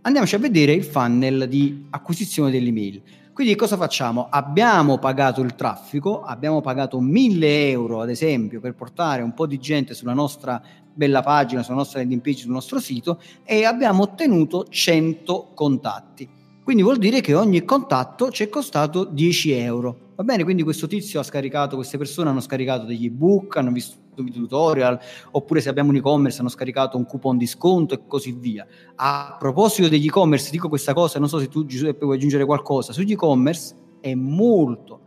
[0.04, 3.04] Andiamoci a vedere il funnel di acquisizione dell'email.
[3.34, 4.30] Quindi cosa facciamo?
[4.32, 9.60] Abbiamo pagato il traffico, abbiamo pagato 1000 euro ad esempio per portare un po' di
[9.60, 10.60] gente sulla nostra
[10.92, 16.28] bella pagina, sulla nostra landing page, sul nostro sito e abbiamo ottenuto 100 contatti.
[16.64, 20.14] Quindi vuol dire che ogni contatto ci è costato 10 euro.
[20.16, 23.98] Va bene, quindi questo tizio ha scaricato, queste persone hanno scaricato degli ebook, hanno visto
[24.14, 25.00] tutorial,
[25.32, 28.66] oppure se abbiamo un e-commerce hanno scaricato un coupon di sconto e così via.
[28.96, 32.94] A proposito degli e-commerce, dico questa cosa, non so se tu Giuseppe vuoi aggiungere qualcosa,
[32.94, 35.02] sugli e-commerce è molto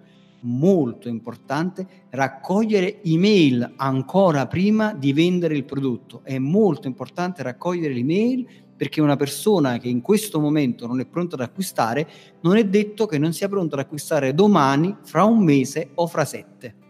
[0.44, 6.20] molto importante raccogliere email ancora prima di vendere il prodotto.
[6.22, 11.36] È molto importante raccogliere l'email perché una persona che in questo momento non è pronta
[11.36, 12.06] ad acquistare,
[12.40, 16.24] non è detto che non sia pronta ad acquistare domani, fra un mese o fra
[16.24, 16.82] sette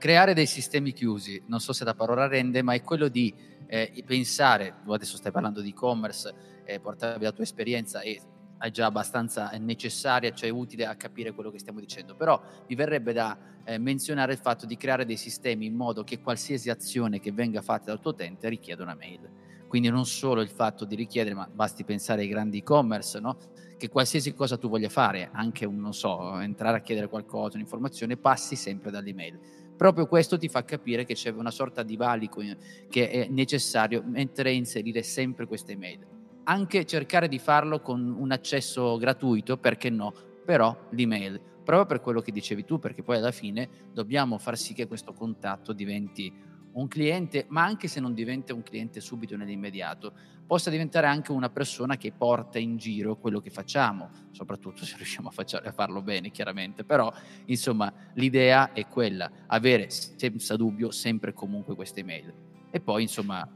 [0.00, 3.32] creare dei sistemi chiusi, non so se la parola rende, ma è quello di
[3.66, 6.34] eh, pensare, tu adesso stai parlando di e-commerce,
[6.64, 8.18] eh, portavi la tua esperienza e
[8.58, 13.12] è già abbastanza necessaria, cioè utile a capire quello che stiamo dicendo, però mi verrebbe
[13.12, 17.30] da eh, menzionare il fatto di creare dei sistemi in modo che qualsiasi azione che
[17.30, 19.28] venga fatta dal tuo utente richieda una mail.
[19.68, 23.36] Quindi non solo il fatto di richiedere, ma basti pensare ai grandi e-commerce, no?
[23.76, 28.16] che qualsiasi cosa tu voglia fare, anche un, non so, entrare a chiedere qualcosa, un'informazione,
[28.16, 32.42] passi sempre dall'email proprio questo ti fa capire che c'è una sorta di valico
[32.90, 36.06] che è necessario mentre inserire sempre queste email.
[36.44, 40.12] Anche cercare di farlo con un accesso gratuito, perché no?
[40.44, 44.74] Però l'email, proprio per quello che dicevi tu, perché poi alla fine dobbiamo far sì
[44.74, 46.30] che questo contatto diventi
[46.72, 50.12] un cliente, ma anche se non diventa un cliente subito nell'immediato,
[50.50, 55.28] possa diventare anche una persona che porta in giro quello che facciamo, soprattutto se riusciamo
[55.28, 56.82] a, facciare, a farlo bene, chiaramente.
[56.82, 57.08] Però,
[57.44, 62.34] insomma, l'idea è quella, avere senza dubbio sempre e comunque queste email.
[62.68, 63.48] E poi, insomma,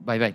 [0.00, 0.34] vai, vai.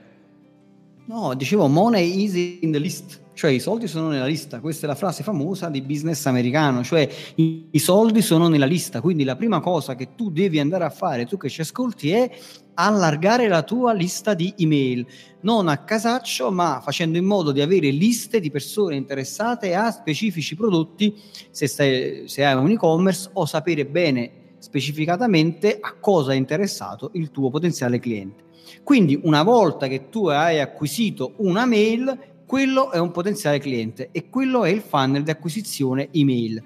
[1.06, 4.90] No, dicevo money is in the list, cioè i soldi sono nella lista, questa è
[4.90, 9.36] la frase famosa di business americano, cioè i, i, soldi sono nella lista, quindi la
[9.36, 12.32] prima cosa che tu devi andare a fare, tu che ci ascolti, è
[12.76, 15.06] allargare la tua lista di email,
[15.42, 20.56] non a casaccio, ma facendo in modo di avere liste di persone interessate a specifici
[20.56, 21.16] prodotti,
[21.52, 27.32] se, stai, se hai un e-commerce, o sapere bene specificatamente a cosa è interessato il
[27.32, 28.44] tuo potenziale cliente.
[28.84, 34.30] Quindi una volta che tu hai acquisito una mail, quello è un potenziale cliente e
[34.30, 36.64] quello è il funnel di acquisizione email.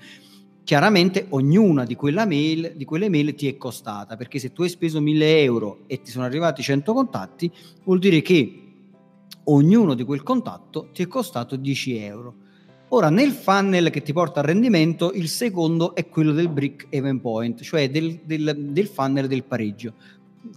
[0.68, 5.00] Chiaramente ognuna di, mail, di quelle mail ti è costata, perché se tu hai speso
[5.00, 7.50] 1000 euro e ti sono arrivati 100 contatti,
[7.86, 8.64] vuol dire che
[9.46, 12.34] ognuno di quel contatto ti è costato 10 euro.
[12.90, 17.22] Ora, nel funnel che ti porta al rendimento, il secondo è quello del brick event
[17.22, 19.94] point, cioè del, del, del funnel del pareggio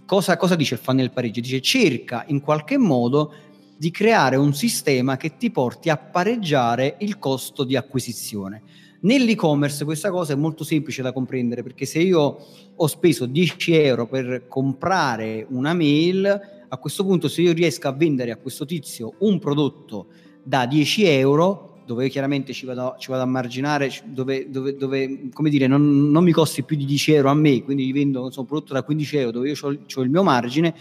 [0.05, 1.39] cosa, cosa dice il funnel pareggio?
[1.39, 3.33] Dice cerca in qualche modo
[3.77, 8.61] di creare un sistema che ti porti a pareggiare il costo di acquisizione.
[9.03, 12.37] Nell'e-commerce questa cosa è molto semplice da comprendere perché se io
[12.75, 17.93] ho speso 10 euro per comprare una mail, a questo punto se io riesco a
[17.93, 20.07] vendere a questo tizio un prodotto
[20.43, 25.49] da 10 euro, dove chiaramente ci vado, ci vado a marginare, dove, dove, dove come
[25.49, 28.41] dire, non, non, mi costi più di 10 euro a me, quindi gli vendo so,
[28.41, 30.75] un prodotto da 15 euro dove io ho il mio margine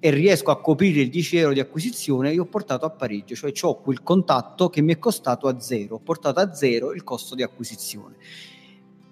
[0.00, 3.52] e riesco a coprire il 10 euro di acquisizione, io ho portato a pareggio, cioè
[3.60, 7.34] ho quel contatto che mi è costato a zero, ho portato a zero il costo
[7.34, 8.16] di acquisizione.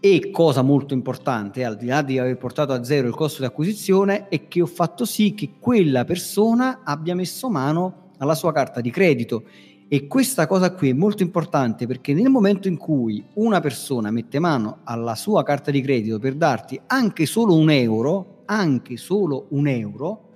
[0.01, 3.47] E cosa molto importante, al di là di aver portato a zero il costo di
[3.47, 8.81] acquisizione, è che ho fatto sì che quella persona abbia messo mano alla sua carta
[8.81, 9.45] di credito
[9.91, 14.39] e questa cosa qui è molto importante perché nel momento in cui una persona mette
[14.39, 19.67] mano alla sua carta di credito per darti anche solo un euro, anche solo un
[19.67, 20.28] euro,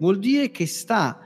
[0.00, 1.18] vuol dire che sta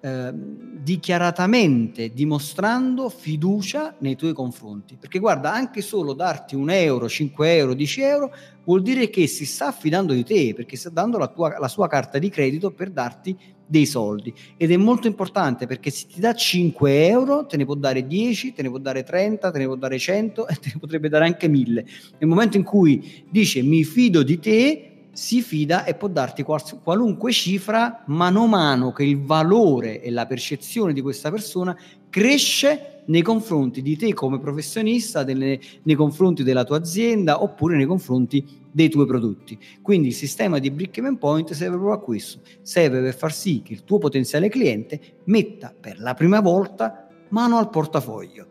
[0.00, 4.96] eh, dichiaratamente dimostrando fiducia nei tuoi confronti.
[4.98, 9.46] Perché guarda, anche solo darti un euro, 5 euro, 10 euro, vuol dire che si
[9.46, 12.90] sta affidando di te, perché sta dando la, tua, la sua carta di credito per
[12.90, 17.64] darti dei soldi ed è molto importante perché se ti dà 5 euro te ne
[17.64, 20.70] può dare 10, te ne può dare 30, te ne può dare 100 e te
[20.74, 21.84] ne potrebbe dare anche 1000.
[22.18, 27.32] Nel momento in cui dice mi fido di te, si fida e può darti qualunque
[27.32, 31.76] cifra mano a mano che il valore e la percezione di questa persona
[32.08, 37.86] cresce nei confronti di te come professionista, delle, nei confronti della tua azienda oppure nei
[37.86, 39.58] confronti dei tuoi prodotti.
[39.82, 43.72] Quindi il sistema di Brickman Point serve proprio a questo, serve per far sì che
[43.72, 48.46] il tuo potenziale cliente metta per la prima volta mano al portafoglio.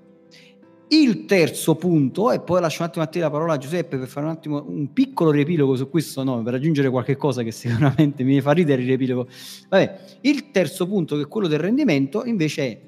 [0.93, 4.09] Il terzo punto, e poi lascio un attimo a te la parola a Giuseppe per
[4.09, 8.23] fare un attimo un piccolo riepilogo su questo nome, per aggiungere qualche cosa che sicuramente
[8.25, 9.29] mi fa ridere il riepilogo.
[9.69, 12.81] Vabbè, il terzo punto, che è quello del rendimento, invece è,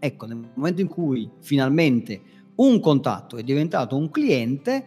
[0.00, 2.20] ecco, nel momento in cui finalmente
[2.56, 4.84] un contatto è diventato un cliente,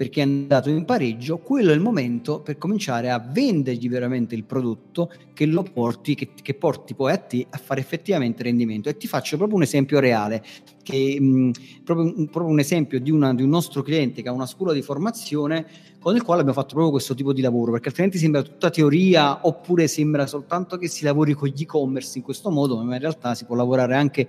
[0.00, 4.44] perché è andato in pareggio, quello è il momento per cominciare a vendergli veramente il
[4.44, 8.88] prodotto che lo porti, che, che porti poi a te a fare effettivamente rendimento.
[8.88, 10.42] E ti faccio proprio un esempio reale,
[10.82, 11.50] che, mh,
[11.84, 14.82] proprio, proprio, un esempio di, una, di un nostro cliente che ha una scuola di
[14.82, 15.66] formazione
[15.98, 19.46] con il quale abbiamo fatto proprio questo tipo di lavoro, perché altrimenti sembra tutta teoria
[19.46, 23.34] oppure sembra soltanto che si lavori con gli e-commerce in questo modo, ma in realtà
[23.34, 24.26] si può lavorare anche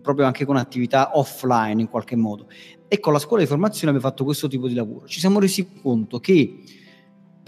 [0.00, 2.46] proprio anche con attività offline in qualche modo.
[2.86, 5.06] E con la scuola di formazione abbiamo fatto questo tipo di lavoro.
[5.06, 6.62] Ci siamo resi conto che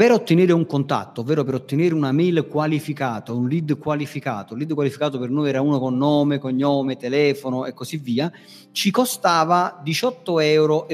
[0.02, 4.74] per ottenere un contatto, ovvero per ottenere una mail qualificata, un lead qualificato, un lead
[4.74, 8.28] qualificato per noi era uno con nome, cognome, telefono e così via,
[8.72, 10.86] ci costava 18,85 euro.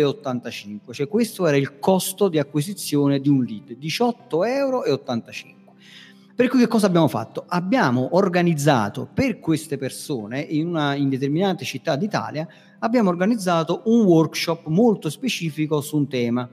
[0.92, 4.83] Cioè questo era il costo di acquisizione di un lead, 18,85 euro.
[6.35, 7.44] Per cui che cosa abbiamo fatto?
[7.49, 12.47] Abbiamo organizzato per queste persone in, una, in determinate città d'Italia
[12.81, 16.49] abbiamo organizzato un workshop molto specifico su un tema.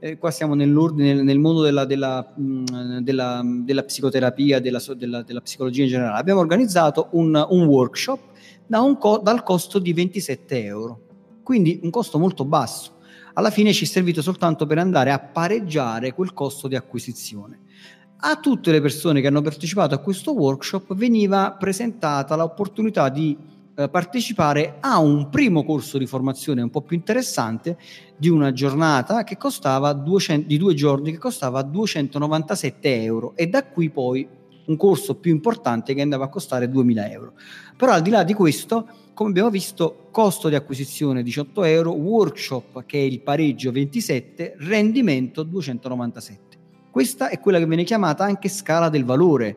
[0.00, 5.82] Eh, qua siamo nell'ordine, nel mondo della, della, mh, della, della psicoterapia, della, della, psicologia
[5.82, 6.20] in generale.
[6.20, 8.20] Abbiamo organizzato un, un workshop
[8.64, 11.00] da un co- dal costo di 27 euro,
[11.42, 12.98] quindi un costo molto basso.
[13.34, 17.62] Alla fine ci è servito soltanto per andare a pareggiare quel costo di acquisizione.
[18.20, 23.36] A tutte le persone che hanno partecipato a questo workshop veniva presentata l'opportunità di
[23.78, 27.78] eh, partecipare a un primo corso di formazione un po' più interessante
[28.16, 33.64] di una giornata che costava 200, di due giorni che costava 297 euro e da
[33.64, 34.28] qui poi
[34.66, 37.34] un corso più importante che andava a costare 2000 euro.
[37.76, 42.84] Però al di là di questo, come abbiamo visto, costo di acquisizione 18 euro, workshop
[42.84, 46.58] che è il pareggio 27, rendimento 297.
[46.90, 49.56] Questa è quella che viene chiamata anche scala del valore.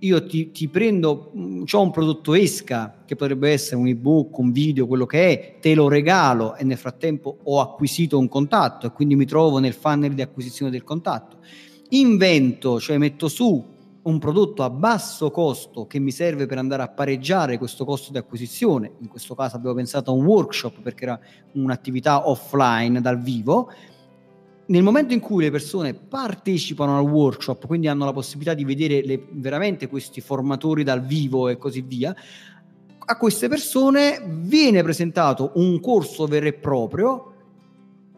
[0.00, 4.52] Io ti, ti prendo, mm, ho un prodotto esca che potrebbe essere un ebook, un
[4.52, 8.92] video, quello che è, te lo regalo e nel frattempo ho acquisito un contatto e
[8.92, 11.38] quindi mi trovo nel funnel di acquisizione del contatto.
[11.90, 16.88] Invento, cioè metto su un prodotto a basso costo che mi serve per andare a
[16.88, 18.92] pareggiare questo costo di acquisizione.
[19.00, 21.20] In questo caso abbiamo pensato a un workshop perché era
[21.52, 23.70] un'attività offline dal vivo.
[24.68, 29.02] Nel momento in cui le persone partecipano al workshop, quindi hanno la possibilità di vedere
[29.02, 32.14] le, veramente questi formatori dal vivo e così via,
[32.98, 37.32] a queste persone viene presentato un corso vero e proprio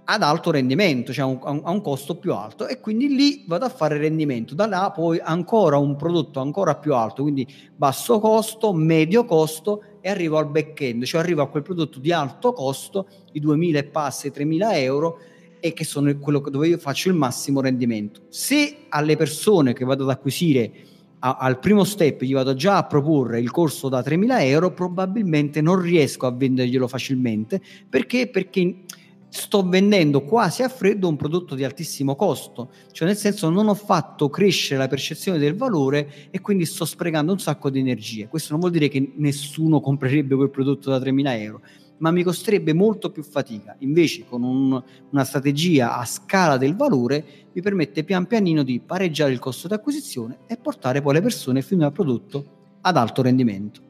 [0.03, 3.67] ad alto rendimento, cioè a un, a un, costo più alto e quindi lì vado
[3.67, 4.57] a fare rendimento.
[4.57, 7.47] Da là poi ancora un prodotto ancora più alto, quindi
[7.77, 12.53] basso costo, medio costo e arrivo al back-end, cioè arrivo a quel prodotto di alto
[12.53, 15.19] costo, di 2000 e passi, 3000 euro
[15.61, 18.23] e che sono quello dove io faccio il massimo rendimento.
[18.29, 20.73] Se alle persone che vado ad acquisire
[21.21, 25.61] a, al primo step gli vado già a proporre il corso da 3.000 euro, probabilmente
[25.61, 28.29] non riesco a venderglielo facilmente perché?
[28.29, 28.85] Perché
[29.31, 33.75] sto vendendo quasi a freddo un prodotto di altissimo costo, cioè nel senso non ho
[33.75, 38.27] fatto crescere la percezione del valore e quindi sto sprecando un sacco di energie.
[38.27, 41.63] Questo non vuol dire che nessuno comprerebbe quel prodotto da 3.000 euro,
[42.01, 43.77] ma mi costerebbe molto più fatica.
[43.79, 49.33] Invece con un, una strategia a scala del valore mi permette pian pianino di pareggiare
[49.33, 53.89] il costo di acquisizione e portare poi le persone fino al prodotto ad alto rendimento.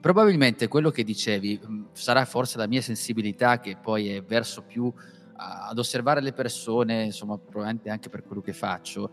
[0.00, 4.92] Probabilmente quello che dicevi mm, sarà forse la mia sensibilità che poi è verso più
[5.38, 9.10] ad osservare le persone, insomma, probabilmente anche per quello che faccio.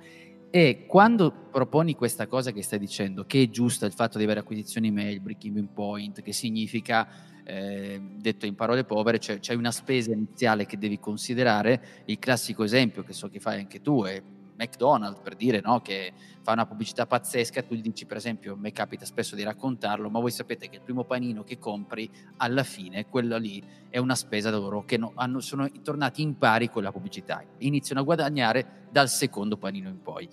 [0.50, 4.42] E quando proponi questa cosa che stai dicendo, che è giusta il fatto di avere
[4.42, 7.08] acquisizioni mail, break-even point, che significa,
[7.44, 12.04] eh, detto in parole povere, cioè c'è una spesa iniziale che devi considerare.
[12.06, 14.22] Il classico esempio che so che fai anche tu è
[14.56, 18.58] McDonald's per dire no, che fa una pubblicità pazzesca, tu gli dici per esempio, a
[18.58, 22.64] me capita spesso di raccontarlo, ma voi sapete che il primo panino che compri alla
[22.64, 26.84] fine, quello lì è una spesa loro che no, hanno, sono tornati in pari con
[26.84, 30.30] la pubblicità, iniziano a guadagnare dal secondo panino in poi.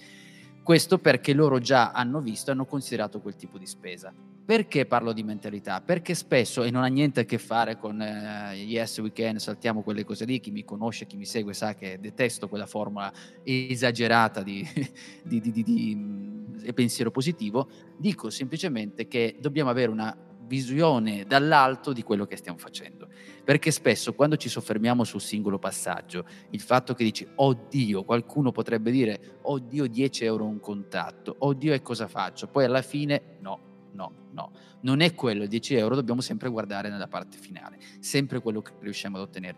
[0.63, 4.13] Questo perché loro già hanno visto hanno considerato quel tipo di spesa.
[4.51, 5.81] Perché parlo di mentalità?
[5.81, 9.81] Perché spesso, e non ha niente a che fare con eh, yes we can, saltiamo
[9.83, 13.13] quelle cose lì, chi mi conosce, chi mi segue sa che detesto quella formula
[13.45, 14.67] esagerata di,
[15.23, 20.17] di, di, di mm, pensiero positivo, dico semplicemente che dobbiamo avere una
[20.49, 23.07] visione dall'alto di quello che stiamo facendo.
[23.45, 28.91] Perché spesso quando ci soffermiamo sul singolo passaggio, il fatto che dici, oddio, qualcuno potrebbe
[28.91, 32.49] dire, oddio, 10 euro un contatto, oddio, e cosa faccio?
[32.49, 34.53] Poi alla fine, no, no, no.
[34.83, 39.17] Non è quello, 10 euro, dobbiamo sempre guardare nella parte finale, sempre quello che riusciamo
[39.17, 39.57] ad ottenere.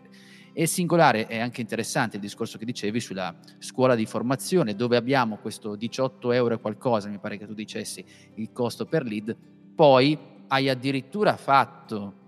[0.53, 5.37] E singolare è anche interessante il discorso che dicevi sulla scuola di formazione, dove abbiamo
[5.37, 8.05] questo 18 euro e qualcosa, mi pare che tu dicessi,
[8.35, 9.35] il costo per lead,
[9.75, 10.17] poi
[10.47, 12.21] hai addirittura fatto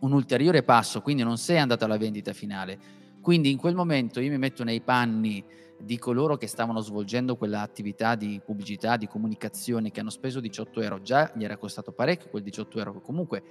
[0.00, 2.78] un ulteriore passo, quindi non sei andato alla vendita finale.
[3.20, 5.42] Quindi in quel momento io mi metto nei panni
[5.78, 11.02] di coloro che stavano svolgendo quell'attività di pubblicità, di comunicazione, che hanno speso 18 euro,
[11.02, 13.42] già gli era costato parecchio quel 18 euro, che comunque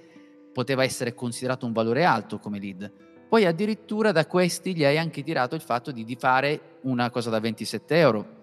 [0.52, 2.90] poteva essere considerato un valore alto come lead.
[3.28, 7.30] Poi addirittura da questi gli hai anche tirato il fatto di, di fare una cosa
[7.30, 8.42] da 27 euro.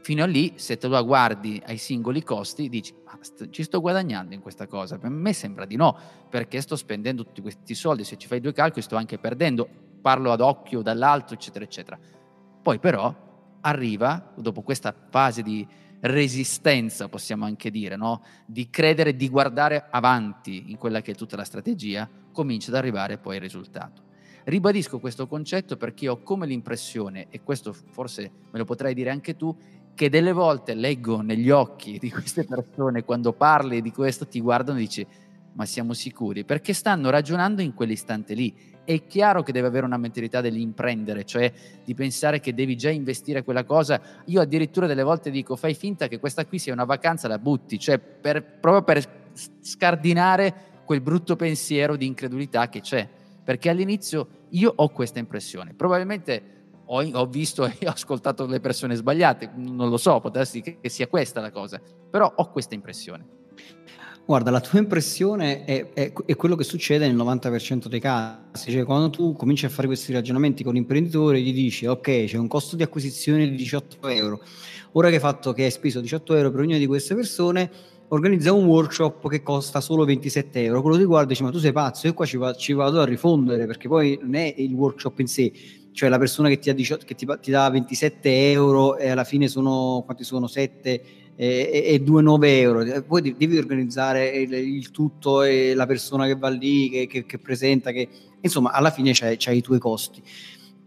[0.00, 3.80] Fino a lì, se te lo guardi ai singoli costi, dici, ma st- ci sto
[3.80, 4.98] guadagnando in questa cosa?
[4.98, 5.96] Per me sembra di no,
[6.28, 9.68] perché sto spendendo tutti questi soldi, se ci fai due calcoli sto anche perdendo,
[10.00, 11.98] parlo ad occhio dall'alto, eccetera, eccetera.
[12.62, 13.12] Poi però
[13.62, 15.66] arriva, dopo questa fase di
[16.02, 18.22] resistenza, possiamo anche dire, no?
[18.46, 23.18] di credere, di guardare avanti in quella che è tutta la strategia, comincia ad arrivare
[23.18, 24.02] poi il risultato.
[24.44, 29.36] Ribadisco questo concetto perché ho come l'impressione, e questo forse me lo potrai dire anche
[29.36, 29.56] tu,
[29.94, 34.78] che delle volte leggo negli occhi di queste persone quando parli di questo, ti guardano
[34.78, 35.06] e dici,
[35.54, 36.44] ma siamo sicuri?
[36.44, 38.54] Perché stanno ragionando in quell'istante lì
[38.84, 41.52] è chiaro che deve avere una mentalità dell'imprendere, cioè
[41.84, 44.00] di pensare che devi già investire quella cosa.
[44.26, 47.78] Io addirittura delle volte dico fai finta che questa qui sia una vacanza, la butti,
[47.78, 49.30] cioè per, proprio per
[49.60, 53.08] scardinare quel brutto pensiero di incredulità che c'è.
[53.44, 55.74] Perché all'inizio io ho questa impressione.
[55.74, 60.78] Probabilmente ho, ho visto e ho ascoltato le persone sbagliate, non lo so, darsi che,
[60.80, 61.80] che sia questa la cosa,
[62.10, 63.40] però ho questa impressione.
[64.24, 68.84] Guarda, la tua impressione è, è, è, quello che succede nel 90% dei casi, cioè
[68.84, 72.76] quando tu cominci a fare questi ragionamenti con l'imprenditore gli dici ok c'è un costo
[72.76, 74.40] di acquisizione di 18 euro,
[74.92, 77.68] ora che hai fatto che hai speso 18 euro per ognuna di queste persone
[78.08, 81.58] organizza un workshop che costa solo 27 euro, quello ti guarda e dice ma tu
[81.58, 84.72] sei pazzo, io qua ci, va, ci vado a rifondere perché poi non è il
[84.72, 85.52] workshop in sé,
[85.90, 89.24] cioè la persona che ti, ha 18, che ti, ti dà 27 euro e alla
[89.24, 90.46] fine sono quanti sono?
[90.46, 91.02] 7
[91.36, 93.02] e, e 2,9 euro.
[93.02, 97.38] Poi devi organizzare il, il, tutto e la persona che va lì, che, che, che
[97.38, 98.08] presenta, che
[98.40, 100.22] insomma alla fine c'hai, c'hai, i tuoi costi.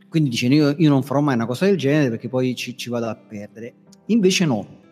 [0.07, 2.89] Quindi dice io, io, non farò mai una cosa del genere perché poi ci, ci
[2.89, 3.73] vado a perdere.
[4.07, 4.83] Invece no.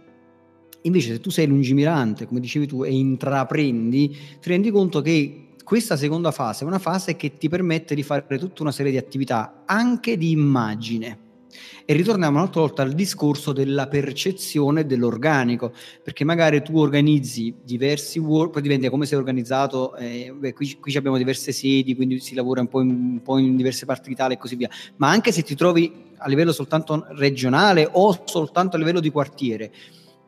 [0.86, 5.96] Invece se tu sei lungimirante, come dicevi tu, e intraprendi, ti rendi conto che questa
[5.96, 9.64] seconda fase è una fase che ti permette di fare tutta una serie di attività,
[9.66, 11.23] anche di immagine
[11.86, 18.52] e ritorniamo un'altra volta al discorso della percezione dell'organico, perché magari tu organizzi diversi work,
[18.52, 22.62] poi dipende come sei organizzato, eh, beh, qui, qui, abbiamo diverse sedi, quindi si lavora
[22.62, 25.44] un po, in, un po' in diverse parti d'Italia e così via, ma anche se
[25.44, 29.72] ti trovi a livello soltanto regionale o soltanto a livello di quartiere,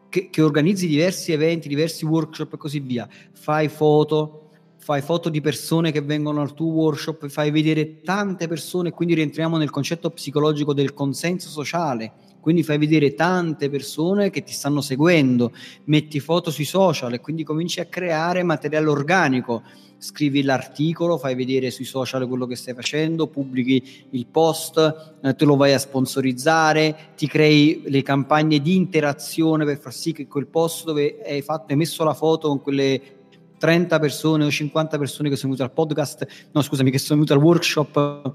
[0.09, 4.45] che, che organizzi diversi eventi, diversi workshop e così via, fai foto,
[4.86, 9.57] fai foto di persone che vengono al tuo workshop, fai vedere tante persone, quindi rientriamo
[9.57, 15.53] nel concetto psicologico del consenso sociale, quindi fai vedere tante persone che ti stanno seguendo,
[15.86, 19.63] metti foto sui social e quindi cominci a creare materiale organico,
[19.97, 25.45] scrivi l'articolo, fai vedere sui social quello che stai facendo, pubblichi il post, eh, te
[25.45, 30.45] lo vai a sponsorizzare, ti crei le campagne di interazione per far sì che quel
[30.45, 33.23] post dove hai fatto, hai messo la foto con quelle
[33.58, 37.34] 30 persone o 50 persone che sono venute al podcast, no scusami, che sono venute
[37.34, 38.34] al workshop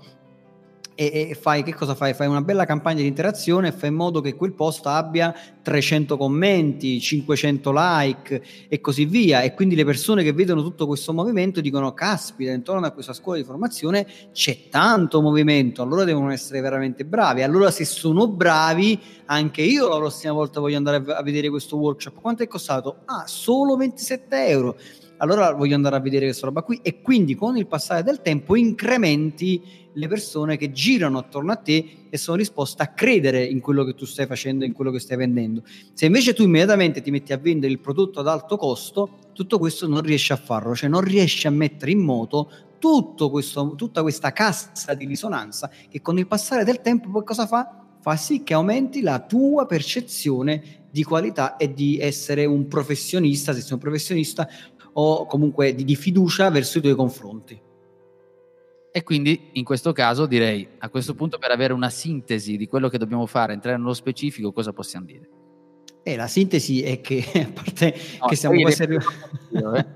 [1.01, 2.13] e, e, fai che cosa fai?
[2.13, 6.19] Fai una bella campagna di interazione e fai in modo che quel post abbia 300
[6.19, 9.41] commenti, 500 like e così via.
[9.41, 13.39] E quindi le persone che vedono tutto questo movimento dicono: Caspita, intorno a questa scuola
[13.39, 17.41] di formazione c'è tanto movimento, allora devono essere veramente bravi.
[17.41, 22.21] Allora, se sono bravi, anche io la prossima volta voglio andare a vedere questo workshop.
[22.21, 22.99] Quanto è costato?
[23.07, 24.77] Ah, solo 27 euro
[25.21, 28.57] allora voglio andare a vedere questa roba qui e quindi con il passare del tempo
[28.57, 29.63] incrementi
[29.93, 33.95] le persone che girano attorno a te e sono disposte a credere in quello che
[33.95, 35.63] tu stai facendo, in quello che stai vendendo.
[35.93, 39.87] Se invece tu immediatamente ti metti a vendere il prodotto ad alto costo, tutto questo
[39.87, 42.51] non riesci a farlo, cioè non riesci a mettere in moto
[43.31, 47.85] questo, tutta questa cassa di risonanza che con il passare del tempo poi cosa fa?
[48.01, 53.61] Fa sì che aumenti la tua percezione di qualità e di essere un professionista, se
[53.61, 54.49] sei un professionista
[55.01, 57.61] o comunque di, di fiducia verso i tuoi confronti.
[58.93, 62.89] E quindi in questo caso direi, a questo punto per avere una sintesi di quello
[62.89, 65.29] che dobbiamo fare, entrare nello specifico, cosa possiamo dire?
[66.03, 69.15] Eh, la sintesi è che, a parte no, che siamo quasi arrivati...
[69.53, 69.87] Eh?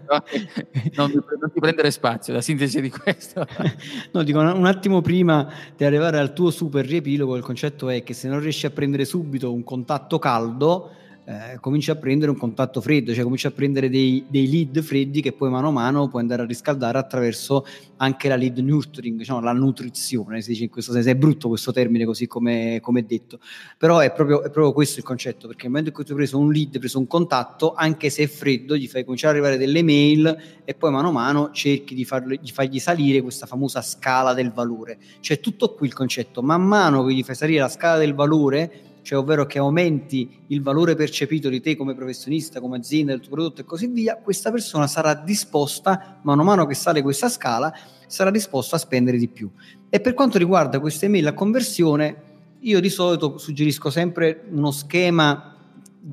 [0.94, 3.46] non, non, ti prendere spazio, la sintesi di questo.
[4.12, 8.12] no, dico un attimo prima di arrivare al tuo super riepilogo, il concetto è che
[8.12, 10.90] se non riesci a prendere subito un contatto caldo,
[11.26, 15.22] eh, cominci a prendere un contatto freddo, cioè cominci a prendere dei, dei, lead freddi
[15.22, 17.64] che poi mano a mano puoi andare a riscaldare attraverso
[17.96, 21.72] anche la lead nurturing, diciamo la nutrizione, si dice in questo senso, è brutto questo
[21.72, 23.38] termine così come, come detto,
[23.78, 26.18] però è proprio, è proprio, questo il concetto, perché nel momento in cui tu hai
[26.18, 29.42] preso un lead, hai preso un contatto, anche se è freddo, gli fai cominciare ad
[29.42, 33.46] arrivare delle mail e poi mano a mano cerchi di, farlo, di fargli salire questa
[33.46, 37.60] famosa scala del valore, cioè tutto qui il concetto, man mano che gli fai salire
[37.60, 42.58] la scala del valore, cioè ovvero che aumenti il valore percepito di te come professionista,
[42.58, 46.66] come azienda, del tuo prodotto e così via, questa persona sarà disposta, mano a mano
[46.66, 47.72] che sale questa scala,
[48.06, 49.50] sarà disposta a spendere di più.
[49.90, 52.22] E per quanto riguarda queste email a conversione,
[52.60, 55.54] io di solito suggerisco sempre uno schema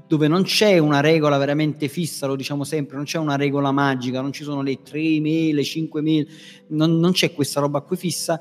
[0.08, 4.20] dove non c'è una regola veramente fissa, lo diciamo sempre, non c'è una regola magica,
[4.20, 6.28] non ci sono le 3 email, le 5 email,
[6.68, 8.40] non, non c'è questa roba qui fissa.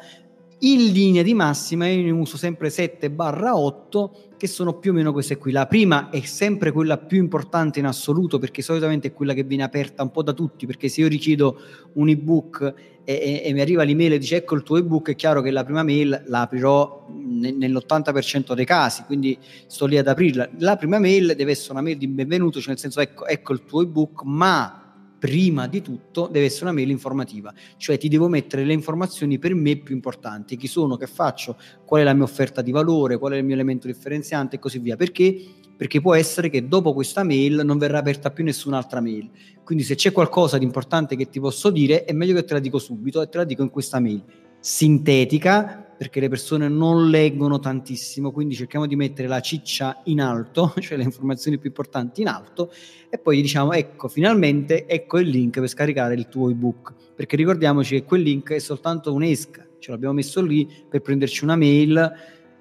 [0.62, 5.38] In linea di massima io ne uso sempre 7-8 che sono più o meno queste
[5.38, 5.52] qui.
[5.52, 9.62] La prima è sempre quella più importante in assoluto perché solitamente è quella che viene
[9.62, 11.58] aperta un po' da tutti, perché se io richiedo
[11.94, 15.14] un ebook e, e, e mi arriva l'email e dice ecco il tuo ebook, è
[15.14, 20.46] chiaro che la prima mail la aprirò nell'80% dei casi, quindi sto lì ad aprirla.
[20.58, 23.64] La prima mail deve essere una mail di benvenuto, cioè nel senso ecco, ecco il
[23.64, 24.89] tuo ebook, ma
[25.20, 29.54] prima di tutto deve essere una mail informativa, cioè ti devo mettere le informazioni per
[29.54, 33.34] me più importanti, chi sono, che faccio, qual è la mia offerta di valore, qual
[33.34, 34.96] è il mio elemento differenziante e così via.
[34.96, 35.36] Perché?
[35.76, 39.30] Perché può essere che dopo questa mail non verrà aperta più nessun'altra mail.
[39.62, 42.60] Quindi se c'è qualcosa di importante che ti posso dire, è meglio che te la
[42.60, 44.24] dico subito e te la dico in questa mail.
[44.58, 50.72] Sintetica, perché le persone non leggono tantissimo, quindi cerchiamo di mettere la ciccia in alto,
[50.80, 52.72] cioè le informazioni più importanti in alto,
[53.10, 57.96] e poi diciamo ecco finalmente ecco il link per scaricare il tuo ebook, perché ricordiamoci
[57.96, 62.12] che quel link è soltanto un'esca, ce l'abbiamo messo lì per prenderci una mail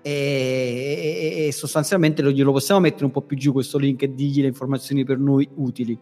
[0.02, 4.42] e, e, sostanzialmente lo, glielo possiamo mettere un po' più giù questo link e dirgli
[4.42, 5.98] le informazioni per noi utili.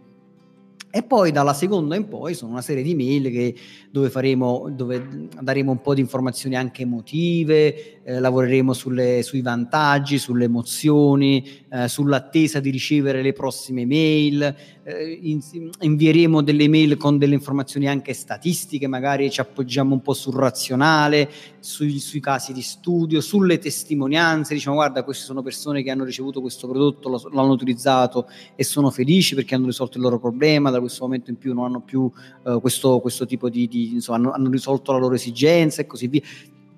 [0.89, 3.53] E poi dalla seconda in poi sono una serie di mail che,
[3.91, 10.17] dove, faremo, dove daremo un po' di informazioni anche emotive, eh, lavoreremo sulle, sui vantaggi,
[10.17, 14.55] sulle emozioni, eh, sull'attesa di ricevere le prossime mail,
[14.87, 15.41] eh, in,
[15.81, 21.29] invieremo delle mail con delle informazioni anche statistiche, magari ci appoggiamo un po' sul razionale,
[21.59, 26.39] sui, sui casi di studio, sulle testimonianze, diciamo guarda queste sono persone che hanno ricevuto
[26.39, 30.79] questo prodotto, lo, l'hanno utilizzato e sono felici perché hanno risolto il loro problema, da
[30.79, 32.09] questo momento in più non hanno più
[32.43, 36.07] uh, questo, questo, tipo di, di insomma hanno, hanno risolto la loro esigenza e così
[36.07, 36.21] via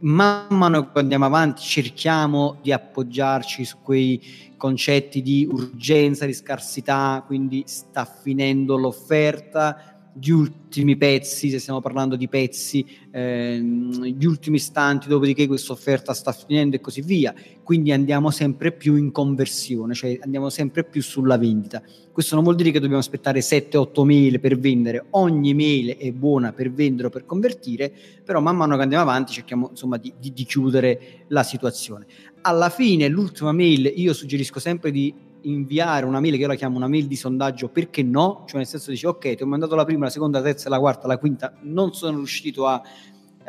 [0.02, 4.22] man mano che andiamo avanti cerchiamo di appoggiarci su quei
[4.58, 12.16] concetti di urgenza, di scarsità, quindi sta finendo l'offerta, gli ultimi pezzi, se stiamo parlando
[12.16, 17.34] di pezzi, ehm, gli ultimi istanti, dopodiché questa offerta sta finendo e così via.
[17.64, 21.82] Quindi andiamo sempre più in conversione, cioè andiamo sempre più sulla vendita.
[22.12, 26.52] Questo non vuol dire che dobbiamo aspettare 7-8 mail per vendere, ogni mail è buona
[26.52, 27.94] per vendere o per convertire,
[28.26, 32.06] però man mano che andiamo avanti cerchiamo insomma di, di, di chiudere la situazione.
[32.42, 36.78] Alla fine, l'ultima mail, io suggerisco sempre di inviare una mail che io la chiamo
[36.78, 39.86] una mail di sondaggio perché no, cioè nel senso dici ok ti ho mandato la
[39.86, 42.82] prima, la seconda, la terza, la quarta, la quinta, non sono riuscito a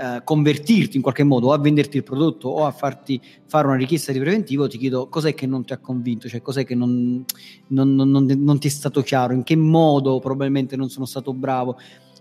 [0.01, 3.77] eh, convertirti in qualche modo o a venderti il prodotto o a farti fare una
[3.77, 7.23] richiesta di preventivo, ti chiedo cos'è che non ti ha convinto, cioè cos'è che non,
[7.67, 11.77] non, non, non ti è stato chiaro, in che modo probabilmente non sono stato bravo?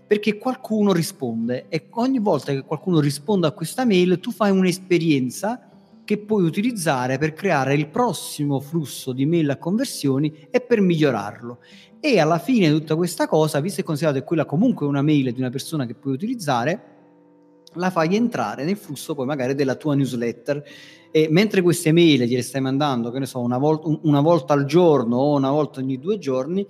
[0.06, 5.69] Perché qualcuno risponde e ogni volta che qualcuno risponde a questa mail tu fai un'esperienza
[6.10, 11.60] che puoi utilizzare per creare il prossimo flusso di mail a conversioni e per migliorarlo.
[12.00, 15.02] E alla fine di tutta questa cosa, visto e considerato che quella comunque è una
[15.02, 16.82] mail di una persona che puoi utilizzare,
[17.74, 20.64] la fai entrare nel flusso poi magari della tua newsletter
[21.12, 24.64] e mentre queste mail gliele stai mandando, che ne so, una, vol- una volta al
[24.64, 26.66] giorno o una volta ogni due giorni,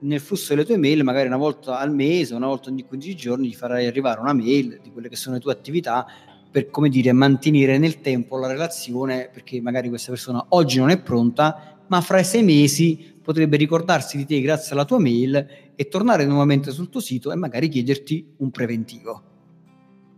[0.00, 3.48] nel flusso delle tue mail, magari una volta al mese, una volta ogni 15 giorni,
[3.48, 6.06] gli farai arrivare una mail di quelle che sono le tue attività
[6.52, 11.00] per come dire mantenere nel tempo la relazione perché magari questa persona oggi non è
[11.00, 16.26] pronta ma fra sei mesi potrebbe ricordarsi di te grazie alla tua mail e tornare
[16.26, 19.22] nuovamente sul tuo sito e magari chiederti un preventivo.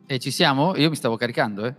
[0.07, 0.77] E ci siamo?
[0.77, 1.75] io mi stavo caricando eh.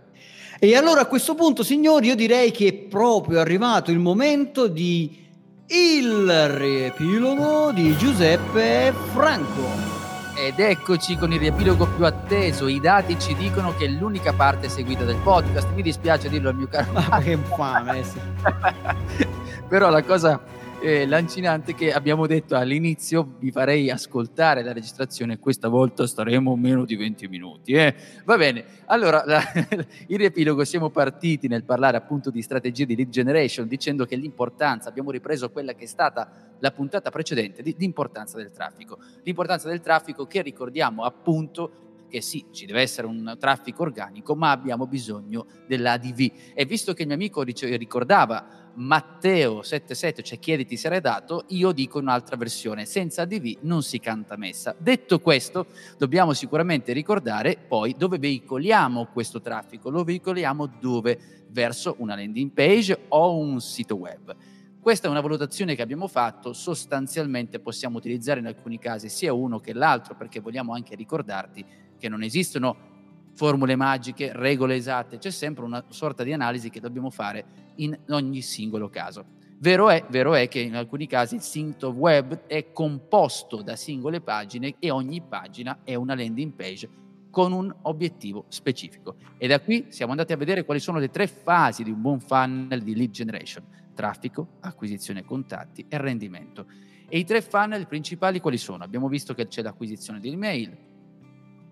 [0.58, 5.24] E allora a questo punto signori io direi che è proprio arrivato il momento di
[5.68, 9.95] il riepilogo di Giuseppe Franco
[10.36, 12.68] ed eccoci con il riepilogo più atteso.
[12.68, 15.68] I dati ci dicono che è l'unica parte seguita del podcast.
[15.74, 16.92] Mi dispiace dirlo al mio caro.
[16.92, 18.04] Ma che infame.
[19.66, 20.38] Però la cosa
[20.80, 26.84] eh, lancinante che abbiamo detto all'inizio, vi farei ascoltare la registrazione, questa volta staremo meno
[26.84, 27.72] di 20 minuti.
[27.72, 27.94] Eh?
[28.24, 29.40] Va bene, allora la,
[30.08, 34.88] il riepilogo siamo partiti nel parlare appunto di strategie di lead generation, dicendo che l'importanza,
[34.88, 38.98] abbiamo ripreso quella che è stata la puntata precedente, di, di importanza del traffico.
[39.22, 44.50] L'importanza del traffico che ricordiamo appunto che sì, ci deve essere un traffico organico, ma
[44.50, 46.32] abbiamo bisogno dell'ADV.
[46.54, 51.72] E visto che il mio amico ricordava Matteo 77, cioè chiediti se era dato, io
[51.72, 54.74] dico un'altra versione, senza ADV non si canta messa.
[54.78, 55.66] Detto questo,
[55.96, 61.44] dobbiamo sicuramente ricordare poi dove veicoliamo questo traffico, lo veicoliamo dove?
[61.48, 64.36] Verso una landing page o un sito web.
[64.78, 69.58] Questa è una valutazione che abbiamo fatto, sostanzialmente possiamo utilizzare in alcuni casi sia uno
[69.58, 71.64] che l'altro perché vogliamo anche ricordarti
[71.98, 72.95] che non esistono
[73.36, 77.44] formule magiche, regole esatte, c'è sempre una sorta di analisi che dobbiamo fare
[77.76, 79.34] in ogni singolo caso.
[79.58, 84.20] Vero è, vero è che in alcuni casi il sito web è composto da singole
[84.20, 86.88] pagine e ogni pagina è una landing page
[87.30, 89.16] con un obiettivo specifico.
[89.36, 92.20] E da qui siamo andati a vedere quali sono le tre fasi di un buon
[92.20, 93.64] funnel di lead generation,
[93.94, 96.66] traffico, acquisizione contatti e rendimento.
[97.08, 98.82] E i tre funnel principali quali sono?
[98.82, 100.76] Abbiamo visto che c'è l'acquisizione di email,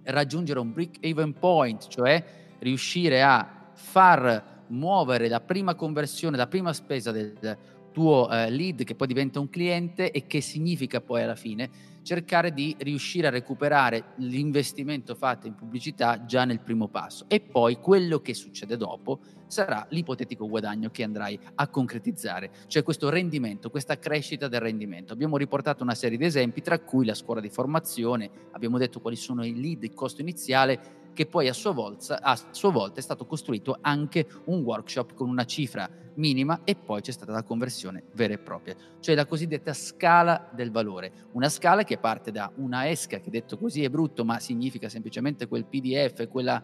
[0.05, 2.25] raggiungere un break-even point, cioè
[2.59, 7.33] riuscire a far muovere la prima conversione, la prima spesa del
[7.95, 12.53] tuo eh, lead che poi diventa un cliente e che significa poi alla fine cercare
[12.53, 17.25] di riuscire a recuperare l'investimento fatto in pubblicità già nel primo passo.
[17.29, 23.09] E poi quello che succede dopo sarà l'ipotetico guadagno che andrai a concretizzare, cioè questo
[23.09, 25.13] rendimento, questa crescita del rendimento.
[25.13, 29.17] Abbiamo riportato una serie di esempi, tra cui la scuola di formazione, abbiamo detto quali
[29.17, 33.03] sono i lead, il costo iniziale, che poi a sua, volta, a sua volta è
[33.03, 38.05] stato costruito anche un workshop con una cifra minima e poi c'è stata la conversione
[38.13, 42.89] vera e propria, cioè la cosiddetta scala del valore, una scala che parte da una
[42.89, 46.63] esca, che detto così è brutto, ma significa semplicemente quel PDF, quella,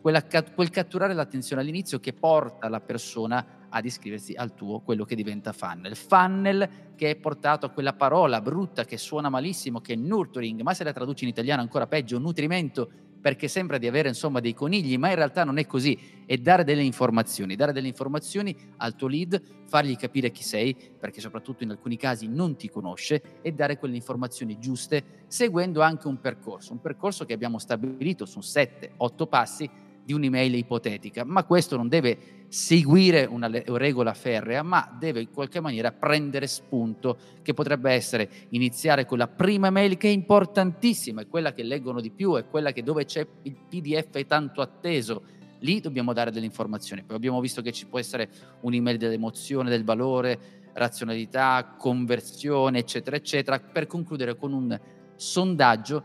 [0.00, 5.14] quella, quel catturare l'attenzione all'inizio che porta la persona ad iscriversi al tuo, quello che
[5.14, 5.96] diventa funnel.
[5.96, 10.74] Funnel che è portato a quella parola brutta che suona malissimo, che è nurturing, ma
[10.74, 12.90] se la traduci in italiano ancora peggio, nutrimento,
[13.22, 15.96] perché sembra di avere insomma dei conigli, ma in realtà non è così,
[16.26, 21.20] è dare delle informazioni, dare delle informazioni al tuo lead, fargli capire chi sei, perché
[21.20, 26.20] soprattutto in alcuni casi non ti conosce, e dare quelle informazioni giuste, seguendo anche un
[26.20, 29.70] percorso, un percorso che abbiamo stabilito su 7-8 passi
[30.04, 35.60] di un'email ipotetica, ma questo non deve seguire una regola ferrea, ma deve in qualche
[35.60, 41.28] maniera prendere spunto, che potrebbe essere iniziare con la prima mail che è importantissima, è
[41.28, 45.22] quella che leggono di più, è quella che dove c'è il PDF tanto atteso.
[45.60, 47.04] Lì dobbiamo dare delle informazioni.
[47.04, 48.28] Poi abbiamo visto che ci può essere
[48.62, 54.78] un'email dell'emozione, del valore, razionalità, conversione, eccetera, eccetera, per concludere con un
[55.14, 56.02] sondaggio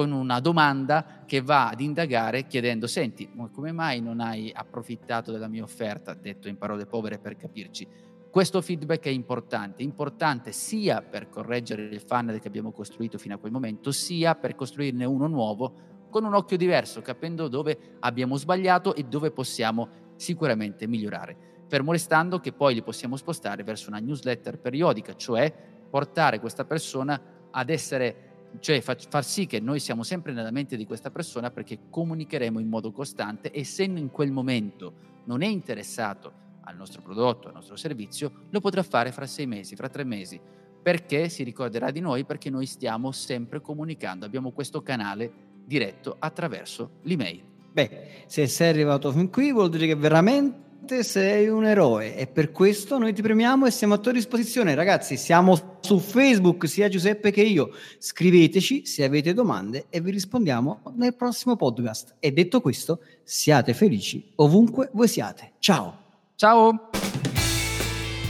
[0.00, 5.46] con una domanda che va ad indagare chiedendo, senti, come mai non hai approfittato della
[5.46, 7.86] mia offerta, detto in parole povere per capirci?
[8.30, 13.36] Questo feedback è importante, importante sia per correggere il funnel che abbiamo costruito fino a
[13.36, 15.74] quel momento, sia per costruirne uno nuovo
[16.08, 21.36] con un occhio diverso, capendo dove abbiamo sbagliato e dove possiamo sicuramente migliorare.
[21.66, 25.52] Fermo restando che poi li possiamo spostare verso una newsletter periodica, cioè
[25.90, 27.20] portare questa persona
[27.50, 31.50] ad essere cioè fa, far sì che noi siamo sempre nella mente di questa persona
[31.50, 36.32] perché comunicheremo in modo costante e se in quel momento non è interessato
[36.62, 40.40] al nostro prodotto, al nostro servizio, lo potrà fare fra sei mesi, fra tre mesi,
[40.82, 46.98] perché si ricorderà di noi, perché noi stiamo sempre comunicando, abbiamo questo canale diretto attraverso
[47.02, 47.42] l'email.
[47.72, 52.26] Beh, se sei arrivato fin qui vuol dire che veramente veramente sei un eroe e
[52.26, 54.74] per questo noi ti premiamo e siamo a tua disposizione.
[54.74, 57.70] Ragazzi, siamo su Facebook, sia Giuseppe che io.
[57.98, 62.16] Scriveteci se avete domande e vi rispondiamo nel prossimo podcast.
[62.18, 65.52] E detto questo, siate felici ovunque voi siate.
[65.58, 65.98] Ciao.
[66.34, 66.90] Ciao.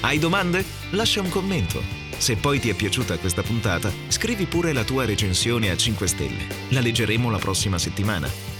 [0.02, 0.64] Hai domande?
[0.92, 1.80] Lascia un commento.
[2.16, 6.46] Se poi ti è piaciuta questa puntata, scrivi pure la tua recensione a 5 stelle.
[6.70, 8.59] La leggeremo la prossima settimana.